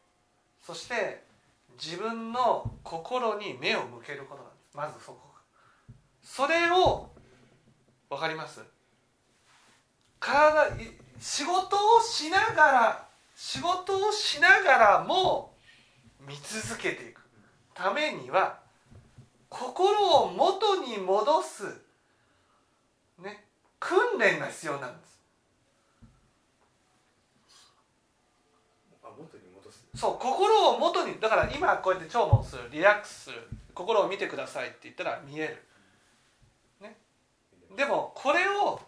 [0.66, 1.29] そして
[1.82, 4.78] 自分の心に目を向けることなんです。
[4.78, 5.20] まずそこ
[6.22, 7.10] それを
[8.10, 8.62] 分かります？
[10.20, 10.72] 体
[11.20, 15.54] 仕事をしながら仕事をしながらも
[16.28, 17.22] 見続けていく。
[17.74, 18.60] ためには
[19.48, 21.64] 心を元に戻す、
[23.24, 23.46] ね、
[23.80, 25.20] 訓練が必要なんです
[29.02, 35.64] あ元に戻すそう心を元にだから今こうやって聴聞するリラックスする心を見てくださいって言ったら見える、
[36.82, 36.96] ね、
[37.76, 38.80] でもこれを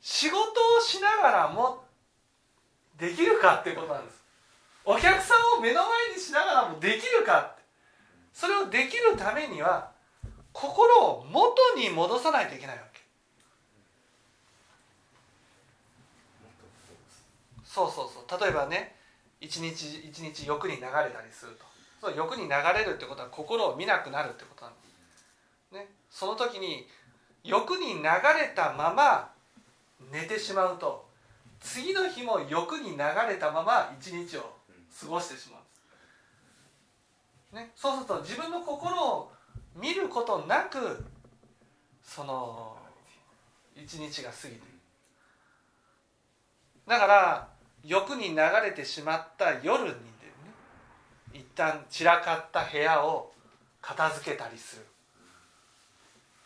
[0.00, 0.44] 仕事を
[0.80, 1.84] しながらも
[2.98, 4.22] できるかっていうことなんです。
[4.84, 7.62] お客さんを目の前にしながらもできるかって。
[8.32, 9.92] それをできるためには
[10.52, 13.00] 心を元に戻さないといけないわけ。
[17.64, 18.40] そうそうそう。
[18.40, 18.96] 例えばね
[19.42, 21.72] 一日一日欲に流れたりすると。
[22.00, 24.78] そう欲に流れるってことは心を見なくなるってことなんで
[25.12, 25.24] す、
[25.72, 26.88] ね、その時に
[27.44, 29.30] 欲に流れたまま
[30.10, 31.06] 寝てしまうと
[31.60, 34.52] 次の日も欲に流れたまま一日を
[35.00, 35.60] 過ごしてしまう。
[35.60, 35.64] ん
[37.54, 39.32] です、ね、そうすると自分の心を
[39.76, 41.04] 見ることなく
[42.02, 42.76] その
[43.76, 44.60] 一日が過ぎて
[46.88, 47.51] だから
[47.84, 49.94] 欲に流れてしまった夜にね
[51.34, 53.32] 一旦散らかった部屋を
[53.80, 54.86] 片付けたりする。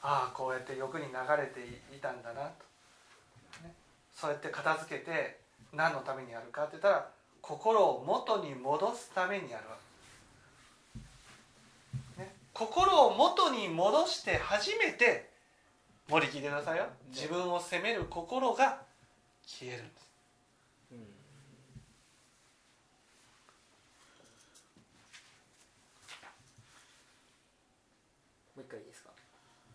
[0.03, 1.61] ああこうやって欲に流れて
[1.95, 2.47] いたんだなと、
[3.65, 3.75] ね、
[4.15, 5.41] そうやって片付けて
[5.73, 7.09] 何のためにやるかって言ったら
[7.43, 9.77] 心を元に戻すためにやるわ
[12.17, 15.29] け、ね、心を元に戻して初めて
[16.09, 16.87] 森聞いてくださいよ。
[17.11, 18.81] 自分を責める心が
[19.45, 20.07] 消えるんです
[28.56, 29.11] もう一回いいですか？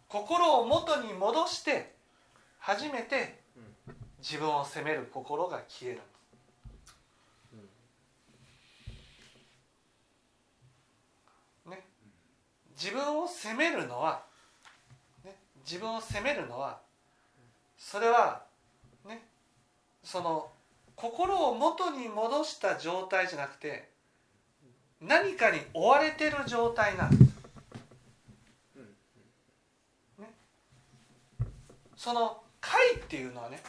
[0.10, 1.96] 心を元に戻して
[2.60, 3.40] 初めて
[4.20, 6.02] 自分を責める心が消える。
[11.70, 11.82] ね。
[12.78, 14.24] 自分を責めるのは、
[15.24, 16.82] ね、自分を責めるのは
[17.78, 18.44] それは
[19.08, 19.26] ね。
[20.04, 20.52] その
[20.98, 23.90] 心を元に戻した状態じゃなくて
[25.00, 27.31] 何かに追われてる状態なんです
[32.02, 33.62] その会っていうのはね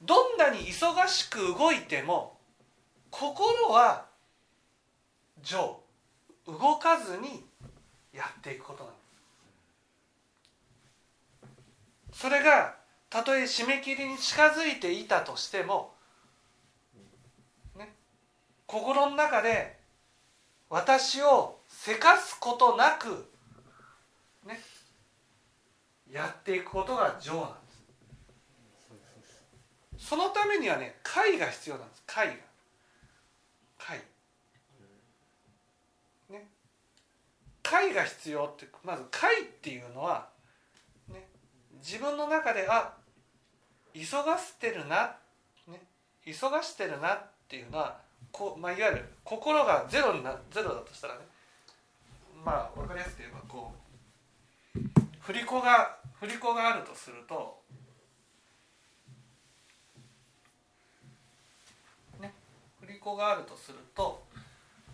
[0.00, 2.38] どんなに忙しく動いても
[3.10, 4.06] 心は
[5.42, 5.78] 上
[6.46, 7.44] 動かずに
[8.10, 8.92] やっていくことなん
[12.08, 12.20] です。
[12.22, 12.74] それが
[13.10, 15.92] たとえ締め切りに近づいていたとしても、
[17.76, 17.92] ね、
[18.66, 19.76] 心の中で
[20.70, 23.30] 私をせかすことなく
[26.12, 27.56] やっていくことが情なんで
[29.24, 29.44] す。
[29.96, 32.02] そのためにはね会が必要なんです。
[32.06, 32.34] 会が。
[33.78, 33.98] 会
[36.28, 36.46] ね。
[37.62, 40.28] 会が必要ってまず会っていうのは
[41.08, 41.26] ね。
[41.82, 42.92] 自分の中であ
[43.94, 45.16] 急がせてるな、
[45.66, 45.80] ね、
[46.24, 47.98] 急がしてるなっていうのは
[48.30, 51.20] こう、まあ、いわゆる心がゼロになゼロだとしたらね。
[52.44, 53.82] まあ分かりやすく言えばこう
[55.20, 57.60] 振り子が振り子があるとすると
[62.20, 62.32] ね
[62.80, 64.22] 振り子があるとすると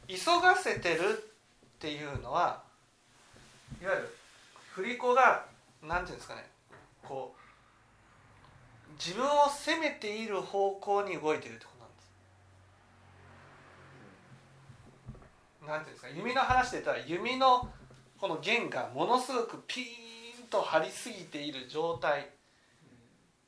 [0.06, 2.62] 急がせてるっていうのは
[3.82, 4.16] いわゆる
[4.72, 5.44] 振り子が
[5.86, 6.46] なんていうんですかね
[7.06, 11.72] こう自分を責めている方向に動いているってこ
[15.66, 15.82] となんです。
[15.82, 17.68] なんていうんですか弓の話で言ったら弓の
[18.18, 20.17] この弦がものすごくピーン
[20.50, 22.28] と張りすぎている状態。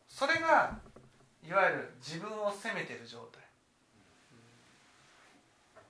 [0.09, 0.79] それが
[1.47, 3.43] いわゆる自分を責めてる状態。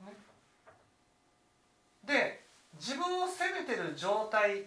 [0.07, 0.17] ね。
[2.05, 2.41] で
[2.79, 4.65] 自分を責めてる状態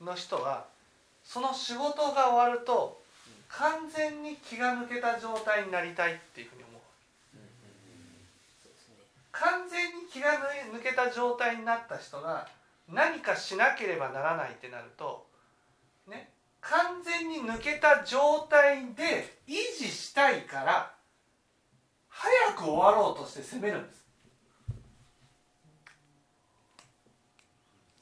[0.00, 0.66] の人は
[1.24, 3.00] その仕事が終わると
[3.48, 6.80] 完全に気が抜けた状態になりたいっていうふうに思う
[9.32, 10.30] 完全に気が
[10.72, 12.48] 抜けた状態になった人が
[12.88, 15.25] 何かしなければならないってなると
[16.68, 20.92] 完全に抜けた状態で維持したいから
[22.08, 24.04] 早く終わろうとして攻めるんです。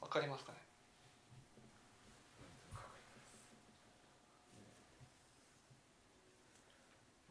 [0.01, 0.57] わかりますかね？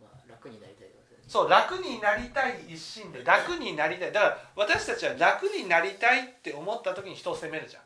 [0.01, 0.89] まあ楽になりたい
[1.27, 4.13] そう楽になりたい一心で楽になりたい。
[4.13, 7.83] だから私たちは楽になりたいって思った時に人を責めるじゃん、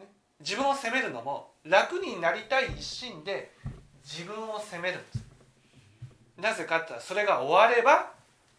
[0.00, 0.12] ね、
[0.44, 3.50] 自分を責めるのも楽になりたい一心で
[4.04, 5.24] 自分を責めるんです。
[6.38, 8.12] なぜかって言ったらそれが終われば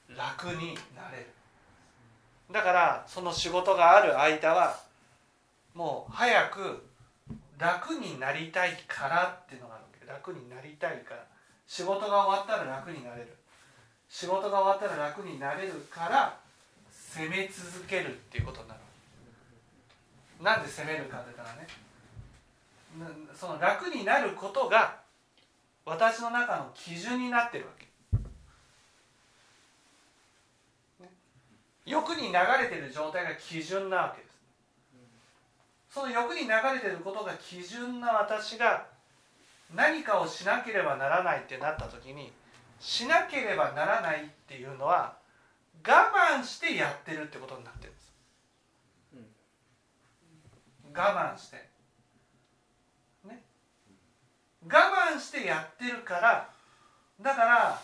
[0.09, 1.27] 楽になれる。
[2.51, 4.79] だからその仕事がある間は
[5.75, 6.83] もう早く
[7.59, 10.05] 楽になりたいからっていうのがあるわけ。
[10.11, 11.23] 楽になりたいから。
[11.67, 13.35] 仕事が終わったら楽になれる。
[14.09, 16.37] 仕事が終わったら楽になれるから
[16.89, 18.94] 攻め続けるっていうことになるわけ。
[20.41, 21.67] なんで攻めるかって言ったらね。
[23.33, 25.01] その楽になることが
[25.85, 27.85] 私の中の基準になってるわけ、
[31.03, 31.11] ね、
[31.85, 34.35] 欲に流れてる状態が基準なわけです。
[35.89, 38.87] その欲に流れてることが基準な私が
[39.73, 42.31] 何かをしなければならないってなった時に
[42.79, 45.17] しなければならないっていうのは
[45.85, 48.11] 我慢してやってるってことになってるんです、
[50.95, 51.57] 我慢して。
[53.25, 53.43] ね。
[54.63, 56.49] 我慢してやってるから
[57.21, 57.81] だから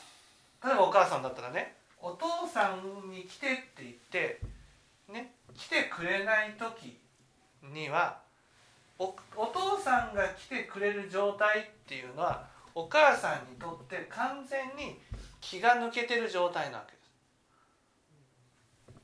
[0.64, 4.42] 例えばお母さんだったらねお父さんに来てって言って
[5.12, 6.98] ね来てくれない時
[7.74, 8.20] には
[8.98, 15.00] おお父さんが来てくれる状態っていうのはお母さんにとって完全に
[15.42, 16.98] 気が抜けてる状態なわけで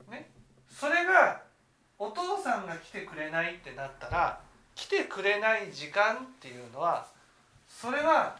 [0.06, 0.10] す。
[0.10, 0.30] ね、
[0.70, 1.42] それが
[1.98, 4.40] お父さんが来てくれないってなったら
[4.74, 7.06] 来てくれない時間っていうのは
[7.68, 8.36] それは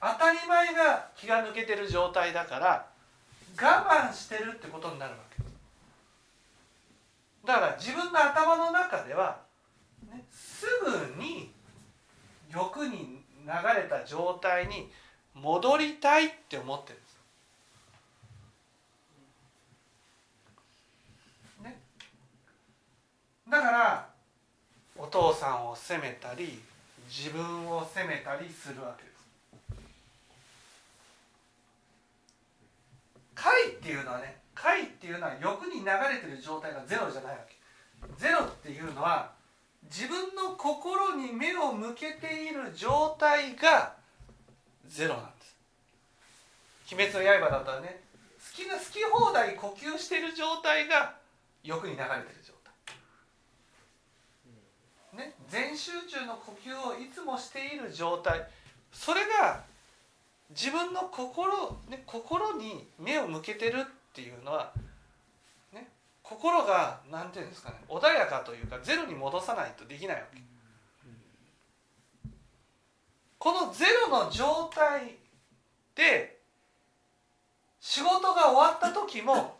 [0.00, 2.86] 当たり前が気が抜けてる状態だから
[3.60, 5.42] 我慢してるってことになるわけ。
[7.46, 9.38] だから自分の頭の中では
[10.10, 11.50] ね、すぐに
[12.52, 14.90] 欲に流れた状態に
[15.34, 17.16] 戻りたいって思ってるんです。
[21.62, 21.78] ね、
[23.48, 24.08] だから
[25.06, 26.60] お父さんを責めたり
[27.08, 29.16] 自分を責めたりするわけです。
[33.36, 37.54] 快っていうのはね快っていうのは欲に流れてる状態がゼロじゃないわけ。
[38.18, 39.30] ゼロっていうのは
[39.84, 43.94] 自分の心に目を向けている状態が
[44.88, 45.56] ゼロなんです
[46.92, 48.02] 「鬼滅の刃」だったらね
[48.56, 51.14] 好きな好き放題呼吸してる状態が
[51.62, 52.45] 欲に流れてる
[55.16, 58.46] ね全集中の呼吸をいつもしている状態。
[58.92, 59.64] それが
[60.50, 64.72] 自分の心、ね、心に目を向けてるっていうのは
[65.72, 65.88] ね
[66.22, 70.40] 心が何ていうんですかね穏やかというかゼロに戻さないとできないわけ。
[73.38, 75.16] このゼロの状態
[75.94, 76.38] で
[77.80, 79.56] 仕事が終わった時も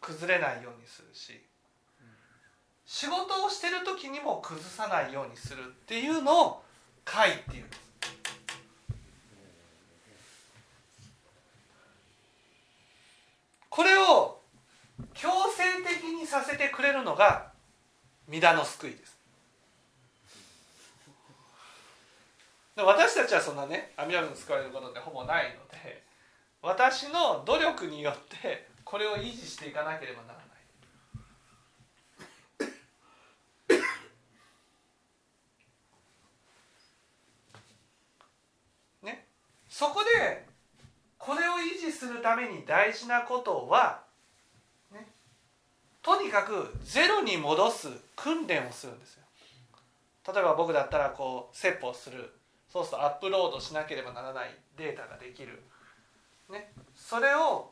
[0.00, 1.38] 崩れないようにするし
[2.90, 6.64] 仕事をしてる時にも崩さないようにするっていうのを
[7.04, 7.66] 「解」っていう
[13.68, 14.40] これを
[15.12, 17.52] 強制的にさせてくれるのが
[18.26, 19.18] 弥陀の救いです。
[22.74, 26.02] 私たちはそんなね阿弥陀仏に救われることってほぼないので
[26.62, 30.37] 私の努力によってこれを維持していかなければならない。
[39.78, 40.44] そこで
[41.18, 44.02] これを維持するために大事なことは、
[44.92, 45.06] ね、
[46.02, 49.22] とにかくゼロに戻す訓練をするんですよ。
[50.34, 52.28] 例えば僕だったらこう説法する。
[52.68, 55.62] そうするとアップロードしなければならないデータができる、
[56.50, 57.70] ね、それを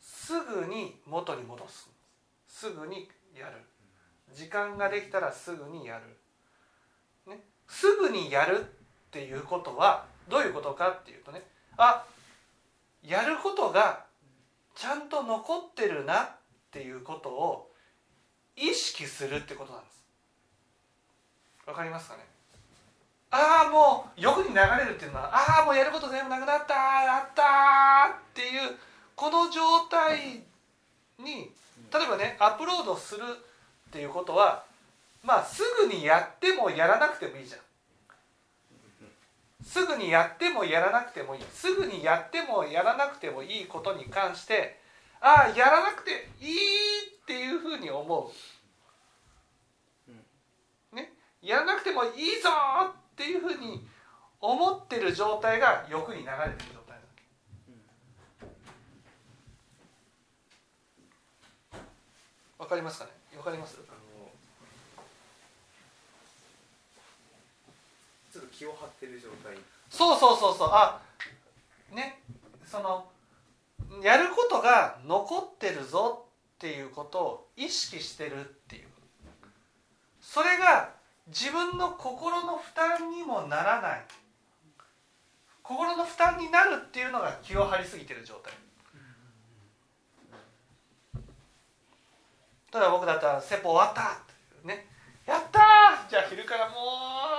[0.00, 1.90] すぐに元に戻す。
[2.46, 3.56] すぐにやる。
[4.32, 6.00] 時間ができたらすぐにや
[7.26, 8.64] る、ね、すぐにやるっ
[9.10, 11.42] ていうことはどういうことかっていうとね
[11.76, 12.04] あ
[13.02, 14.04] やることが
[14.74, 16.30] ちゃんと残ってるなっ
[16.70, 17.70] ていうことを
[18.56, 20.02] 意識するってことなんです。
[21.66, 22.24] わかりますかね？
[23.30, 28.76] ああもう欲に流れるっていうのはああもうやること全部なくなったやったっていう
[29.16, 29.60] この状
[29.90, 30.42] 態
[31.18, 31.50] に
[31.92, 33.22] 例えばねアップロードする
[33.88, 34.64] っていうことは
[35.22, 37.60] まあすぐにやってもやらなくてもいいじゃん。
[39.72, 41.42] すぐにやってもやらなくてもいい。
[41.50, 44.78] すぐにやってもやらなくてもいいことに関して
[45.18, 46.56] ああやらなくていい
[47.22, 48.30] っていうふうに思
[50.92, 52.10] う、ね、やらなくてもいい
[52.42, 52.50] ぞ
[52.90, 53.88] っていうふうに
[54.42, 57.00] 思ってる状態が欲に流れてる状態なわ
[62.58, 62.62] け。
[62.62, 63.10] わかりますかね？
[63.38, 63.96] わかりますあの
[68.32, 69.56] ちょっと気を張ってる状態。
[69.90, 70.68] そうそうそうそう。
[70.72, 71.00] あ
[71.90, 72.22] ね。
[72.66, 73.06] その
[74.02, 76.24] やることが残ってるぞ
[76.54, 78.88] っていうことを意識してるっていう
[80.22, 80.94] それが
[81.26, 84.04] 自分の心の負担にもならない。
[85.62, 88.52] 心の負担になるっていうのが気を張りすぎてる状態。
[92.72, 94.18] 例えば僕だったら「説法終わった!」
[94.66, 94.88] ね
[95.26, 96.10] 「やったー！
[96.10, 97.31] じゃあ昼からもう羽を伸ばすぞ!」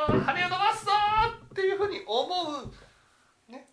[1.53, 3.67] っていうふうに思う、ね、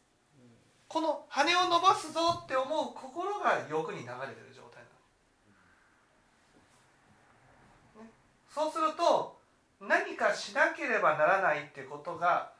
[0.87, 4.13] この羽を伸ばすぞって思う心が欲に流れて
[4.47, 4.85] る状態
[7.97, 8.11] なの、ね、
[8.55, 9.41] そうすると
[9.81, 12.53] 何かしなければならないってことが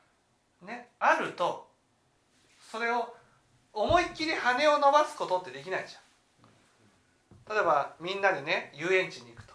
[0.67, 1.69] ねあると
[2.73, 3.15] それを
[3.75, 6.03] 思いっきり羽を伸ばすことってできないじゃん。
[7.55, 9.55] 例えばみんなでね遊園地に行くと、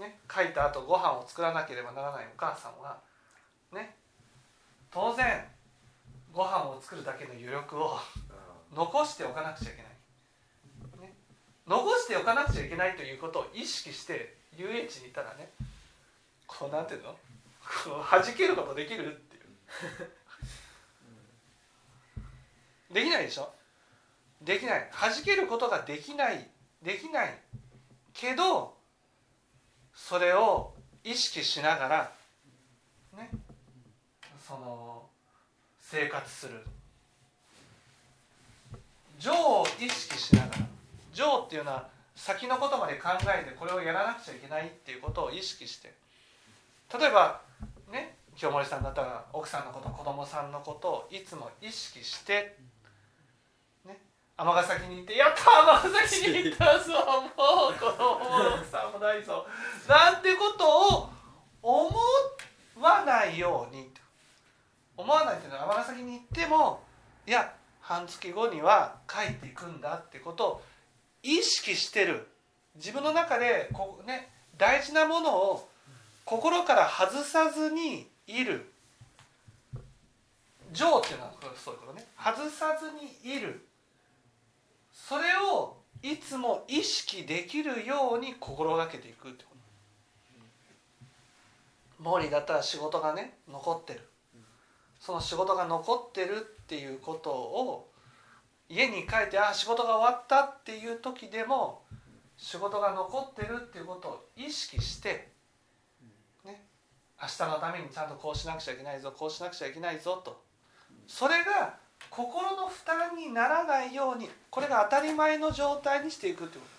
[0.00, 2.98] ね、書いた後ご飯を作らなければならないお母さんは
[4.94, 5.44] 当然
[6.32, 7.98] ご飯を作るだけの余力を
[8.74, 9.88] 残しておかなくちゃいけな
[11.04, 11.12] い、ね、
[11.66, 15.50] 残しておかなくちゃいけないということを意識して遊園地にいたらね
[16.46, 17.10] こうなんていうの？
[17.10, 17.16] こ
[17.86, 19.44] う弾けることできるっていう。
[22.94, 23.50] できないでしょ？
[24.42, 24.90] できない。
[24.92, 26.48] 弾けることができない。
[26.82, 27.36] できない
[28.12, 28.76] けど
[29.94, 32.13] それを意識しながらね
[34.54, 35.02] その
[35.80, 36.64] 生活する。
[39.18, 40.52] 情を意識しながら。
[41.12, 45.94] 情っていうのは先のことまで考えてこれをやらなくちゃいけないっていうことを意識して。
[46.98, 47.40] 例えば
[47.90, 52.56] ね清盛さんだったら奥さんのこと子供さんのことをいつも意識して。
[54.36, 56.92] 尼崎に行って「やった尼崎に行ったぞ
[57.36, 59.46] もう子供も 奥さんもないぞ」
[59.88, 61.10] なんてことを
[61.62, 61.96] 思
[62.80, 63.93] わないように
[64.96, 66.82] 思わないっていうのは尼崎に行っても
[67.26, 70.62] いや半月後には帰っていくんだってことを
[71.22, 72.28] 意識してる。
[72.76, 75.68] 自分の中でこう、ね、大事なものを
[76.24, 78.70] 心から外さずにいる。
[80.72, 82.04] 情っていうのはそういうことね。
[82.18, 83.66] 外さずにいる。
[84.92, 89.54] それをいつも意識できるように心がけていくってこと。
[92.02, 94.08] モーリーだったら仕事がね残ってる
[95.04, 97.90] その仕事が残ってるっていうことを
[98.70, 101.82] 家に帰ってあ仕事が終わったっていう時でも
[102.38, 105.28] 仕事が残ってるっていうことを意識して
[106.44, 106.62] ね。
[107.20, 110.42] 明日のためにちゃんとこうしなくちゃいけないぞこうしなくちゃいけないぞと。
[111.06, 111.76] それが
[112.08, 116.74] 心の負担にならないようにこれが当たり前の状態にしていくってこと。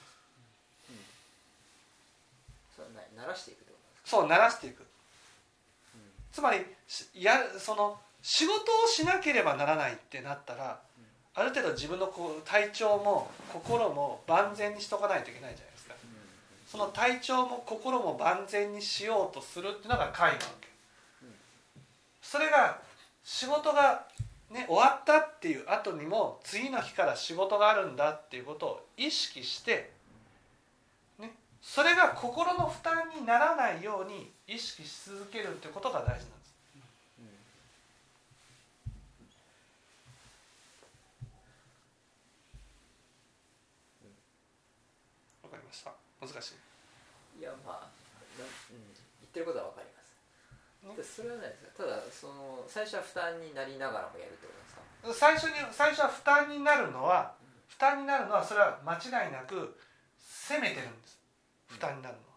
[2.76, 2.86] そう
[3.28, 3.58] らしていく
[4.04, 4.84] そう鳴らしていく、
[6.32, 6.66] つまり
[7.14, 10.80] やその仕事をしなければならないってなったら、
[11.36, 15.94] ある程度自分のこう体調も心も万全にしとかないといけないじゃないですか、
[16.66, 20.68] その体調も心も万全にしようとするっていうのが会なわけ、
[22.24, 22.80] それが
[23.24, 24.08] 仕事が
[24.50, 29.92] ね、終わったっていう後にも次の日から仕事があるんだっていうことを意識して、
[31.20, 36.35] ね、それが心の負担にならないように意識し続けるってことが大事なんです。
[46.22, 46.56] 難し
[47.36, 47.40] い。
[47.40, 47.90] いやまあ
[48.40, 48.80] な、うん、
[49.22, 50.16] 言ってることはわかります、
[50.88, 55.34] ねでそれはないですかただその最初は負担になりながらもやるってことですか？
[55.34, 57.34] 最初に最初は負担になるのは
[57.68, 59.76] 負担になるのはそれは間違いなく
[60.20, 61.20] 責めてるんです。
[61.68, 62.36] 負担になるのは。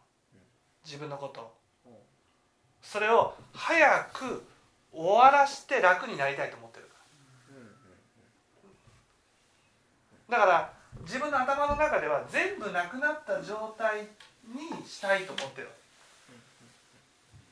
[0.85, 1.55] 自分のことを。
[1.87, 1.93] うん。
[2.83, 4.43] それを早く
[4.91, 6.95] 終わらして楽になりたいと思ってるか
[7.51, 7.69] うんうん
[10.31, 10.73] らだから
[11.03, 14.03] 自分の頭の中では全部なくなった状態
[14.47, 15.69] にしたいと思ってる。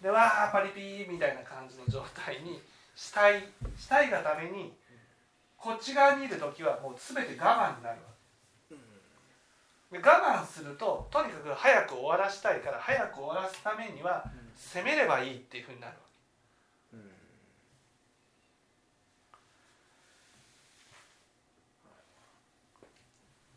[0.02, 2.60] でわーパリピーみたいな感じの状態に
[2.94, 3.42] したい
[3.78, 4.72] したいがために
[5.56, 8.16] こっち側にいる時はもう全て我慢になるわけ。
[9.90, 14.24] で我慢するととにかく早く終わらしたいから早く終わらすためには
[14.56, 15.98] 攻めればいいっていうふうになるわ
[16.94, 17.06] うんけ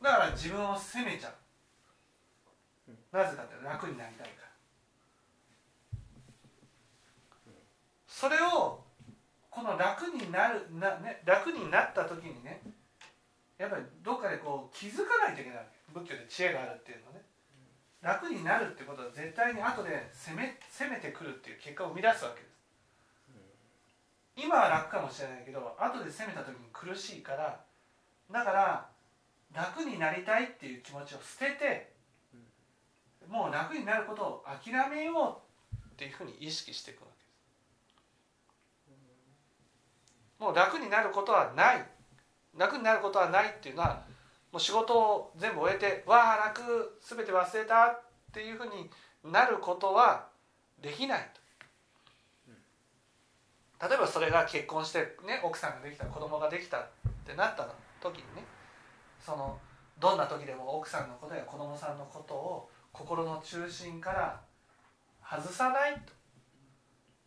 [0.01, 1.33] だから自分を責めちゃう。
[3.11, 4.49] なぜかって楽になりたいから。
[8.07, 8.83] それを
[9.49, 12.61] この楽になるな、ね、楽になった時にね
[13.57, 17.21] やっぱりどっかでこう気づかないといけない仏教で知恵があるっていうのね。
[18.01, 22.49] 楽になるってことは絶対に後で攻め攻めてくるっていう結果を生み出すわけです。
[24.37, 27.59] 今は楽かもしれないけど後で攻めた時に苦しいから。
[28.31, 28.89] だから
[29.53, 31.93] 楽になりたいっていう気持ちを捨てて
[33.29, 35.41] もう楽になることを諦めよ
[35.71, 37.29] うっていうふうに意識していくわけです。
[40.39, 41.85] もう楽になることはない。
[42.57, 44.03] 楽になることはないっていうのは
[44.51, 48.01] もう仕事を全部終えてわあ楽全て忘れたっ
[48.33, 48.89] ていうふうに
[49.31, 50.27] なることは
[50.81, 51.39] できないと。
[53.87, 56.87] 例えばそれが結婚して、ね、奥さんができた子供ができたっ
[57.25, 57.65] てなった
[58.01, 58.43] 時にね
[59.24, 59.57] その
[59.99, 64.39] どんな時でも奥さんのことや子供さんのことを心の中心から
[65.24, 66.13] 外さないと。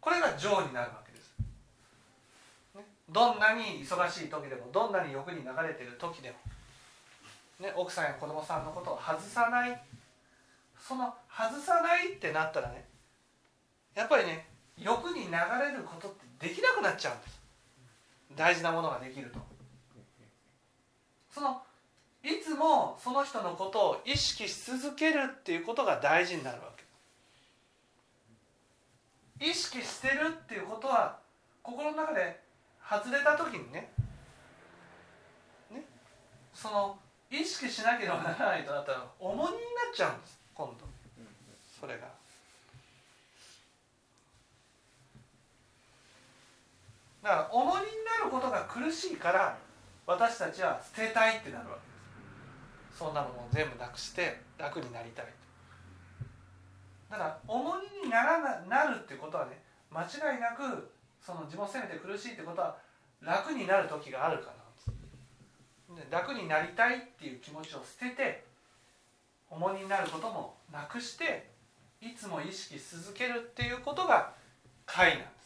[0.01, 1.35] これが情になるわけです、
[2.75, 6.37] ね、どんなに忙しい時でもどんなに欲に流れてる時でも、
[7.67, 9.81] ね、奥さんや子供さんのことを外さない。
[10.77, 12.85] その外さないってなったらね。
[13.95, 17.41] やっぱりね欲に流れることってできなくなっちゃうんです。
[18.35, 19.39] 大事なものができると。
[21.31, 21.63] その
[22.23, 26.85] いつもその人のことを意識し続けるっていうことが大事になるわけ。
[29.45, 31.19] 意識してるっていうことは
[31.63, 32.39] 心の中で
[32.89, 33.91] 外れた時にね
[35.73, 35.83] ね
[36.55, 36.97] その
[37.29, 39.57] 意識しなければならないとなったら重荷になっ
[39.93, 40.87] ちゃうんです今度。
[41.81, 42.07] それが。
[47.23, 49.59] だから重荷になることが苦しいから
[50.07, 51.92] 私たちは捨てたいってなるわけ。
[52.99, 55.27] そんなのを全部なくして楽になりたい
[57.11, 60.91] だから重荷にならななるってことはね間違いなく
[61.21, 62.77] その自分を責めて苦しいってことは
[63.21, 64.63] 楽になる時があるかな
[65.95, 68.45] で楽になりたいっていう気持ちを捨てて
[69.51, 71.51] 重荷になることもなくして
[72.01, 74.33] いつも意識し続けるっていうことが
[74.87, 75.42] 解なんです。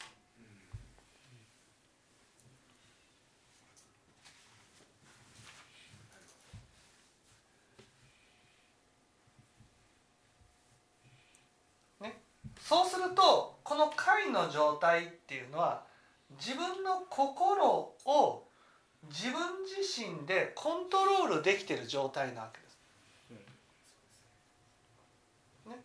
[12.67, 15.83] そうするとこの解の状態っていうのは
[16.37, 17.65] 自分の心
[18.05, 18.43] を
[19.09, 22.77] 自分自身でコントロールできてる状態なわけです。
[25.69, 25.75] ね、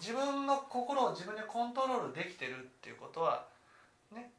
[0.00, 3.46] 自分の心を自分でコントロールできてるっていうことは、
[4.12, 4.32] ね、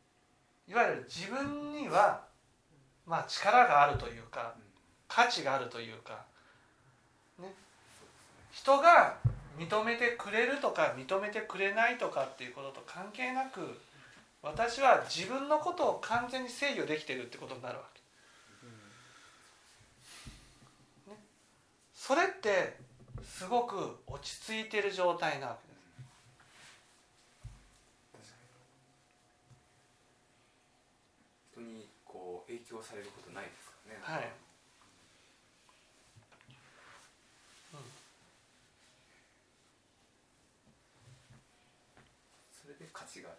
[0.68, 2.26] いわゆる自分には、
[3.08, 4.56] まあ、力があるというか
[5.08, 6.26] 価値があるというか、
[7.40, 7.54] ね、
[8.52, 9.16] 人が
[9.58, 13.80] 認めてくれるとか認めてくれないとかっていうことと関係なく
[14.42, 18.02] 私は自分のことを完全に制御できてるってことになるわけ。
[21.12, 21.18] ね、
[21.96, 22.76] それって
[23.24, 25.70] すごく落ち着いてる状態なわけ
[28.18, 28.36] です。
[31.54, 34.02] 人にこう影響されることないですからね。
[34.22, 34.34] はい。
[42.62, 43.30] それで価値が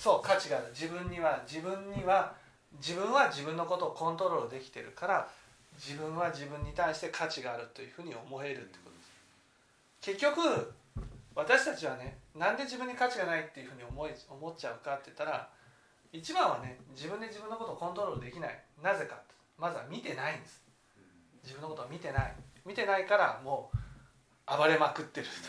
[0.00, 0.68] そう価値がある。
[0.72, 2.32] 自分には自分には
[2.80, 5.28] 自分は自分のことをコントロールできてるから
[5.76, 9.10] 自分は自分に対して価値があるというふうに思えるってことです。
[10.00, 10.72] 結局
[11.34, 15.50] 私たちはねなんで自分に価値がないっていうふうに思い思っちゃうかって言ったら
[16.14, 18.58] 一番はね自分で自分のことをコントロールできない。
[18.82, 19.20] なぜか
[19.58, 20.62] まずは見てないんです。
[21.44, 22.34] 自分のことを見てない。
[22.64, 23.76] 見てないからもう
[24.56, 25.46] 暴れまくってる人、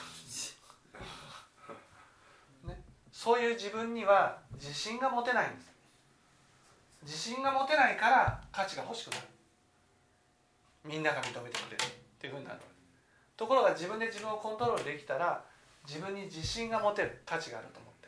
[2.68, 2.82] ね、
[3.22, 5.72] そういう自分には自信が持てないんです。
[7.04, 9.28] 自信が持てないから価値が欲しくなる。
[10.84, 11.88] みんなが認めてくれるっ
[12.20, 12.60] ていうふうになる
[13.38, 15.44] ところが自分で自分をコントロールできたら
[15.88, 18.08] 自分に自信が持てる価値があると思って。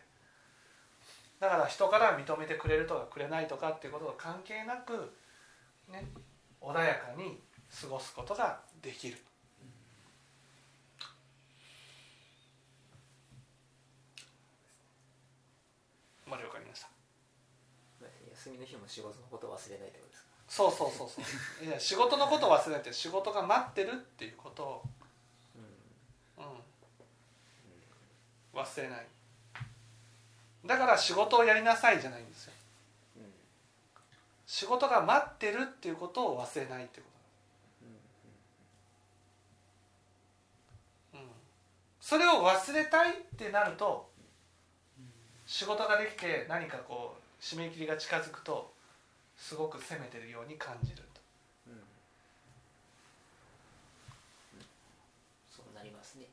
[1.40, 5.14] だから人から認めてくれるとかくれないとかっていうことが関係なく
[5.92, 6.10] ね
[6.60, 7.40] 穏やかに
[7.70, 9.18] 過ごすことができる。
[16.34, 16.90] までわかりました。
[18.34, 20.30] 休みの日も仕事のことを忘れないってことですか？
[20.50, 21.26] そうそうそうそう。
[21.66, 24.84] いや仕事のことを忘れないって仕事が待ってるっていうことを、
[26.38, 26.46] うん、
[28.60, 29.08] 忘れない。
[30.66, 32.54] だから仕事をやりなさいじゃないんですよ。
[34.46, 37.08] 仕事が待ってるっていうことを忘れないってこ
[41.14, 41.26] と、うん、
[42.00, 44.12] それを忘れたいってなると
[45.54, 48.74] 仕事ができて何かこう締め切りが近づくと
[49.38, 51.04] すごく責めてるように感じると。
[55.56, 56.26] そうなりますね。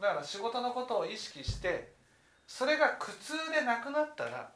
[0.00, 1.92] だから仕事のことを意識して
[2.48, 4.50] それが苦痛でなくなったら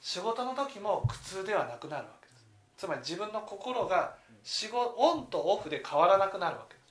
[0.00, 2.46] 仕事の時も苦痛ではなくなるわけです。
[2.78, 6.81] つまり自分の心が仕事オンとオフで変わらなくなるわけです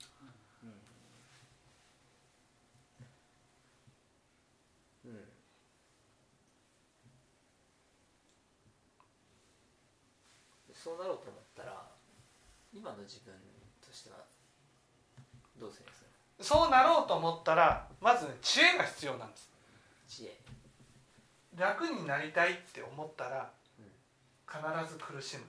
[10.81, 11.85] そうなろうと思ったら
[12.73, 13.33] 今の自分
[13.85, 14.17] としては
[15.59, 16.07] どうするんですか？
[16.41, 19.49] そうなろうと思ったらまず、ね、知恵が必要なんです。
[20.07, 20.35] 知恵。
[21.55, 23.51] 楽になりたいって思ったら
[24.49, 24.59] 必
[24.91, 25.43] ず苦しむ。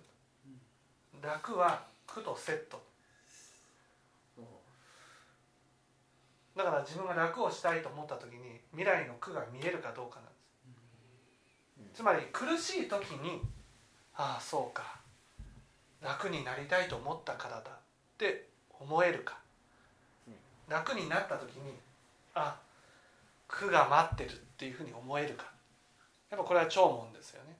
[1.22, 2.83] 楽は苦とセット。
[6.55, 10.26] だから自分が楽をしたいと思った時に未来の苦が見えるかどうかなん
[11.87, 11.97] です。
[11.97, 13.41] つまり苦しい時に
[14.14, 15.01] ああそうか
[16.03, 17.63] 楽になりたいと思ったからだっ
[18.19, 18.49] て
[18.81, 19.39] 思えるか。
[20.69, 21.75] 楽になった時に
[22.35, 22.59] あ
[23.47, 25.45] 苦が待ってるっていうふうに思えるか。
[26.31, 27.57] やっぱこれは聴聞ですよね。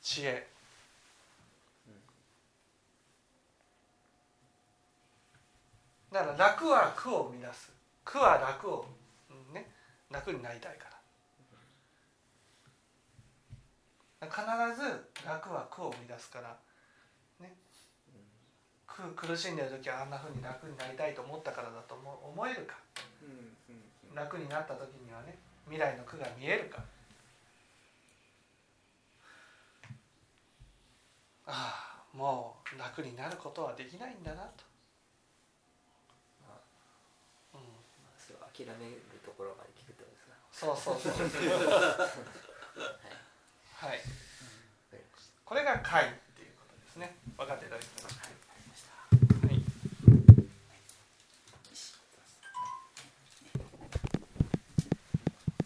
[0.00, 0.46] 知恵。
[6.12, 7.72] だから楽は苦を生み出す。
[8.04, 8.86] 苦は楽を
[9.52, 9.68] ね
[10.10, 10.89] 楽になりたいから
[14.28, 14.36] 必
[14.76, 16.56] ず楽は苦を生み出すから。
[17.40, 17.56] ね。
[18.86, 22.76] 苦苦しんでる時はあんなふうに楽になりたいと思ったからだと思思えるか。
[24.14, 26.82] 楽になった時にはね未来の苦が見えるか。
[31.46, 34.64] ああもう楽になることはできないんだなと、
[37.54, 37.60] うん、
[38.16, 40.34] そ諦めるところまで聞くってことですか。
[40.52, 41.12] そうそうそう。
[41.12, 42.06] は
[43.10, 43.29] い
[43.80, 44.00] はい。
[45.42, 46.06] これが解っ
[46.36, 47.16] ていうことですね。
[47.38, 48.19] 分かっていただきたい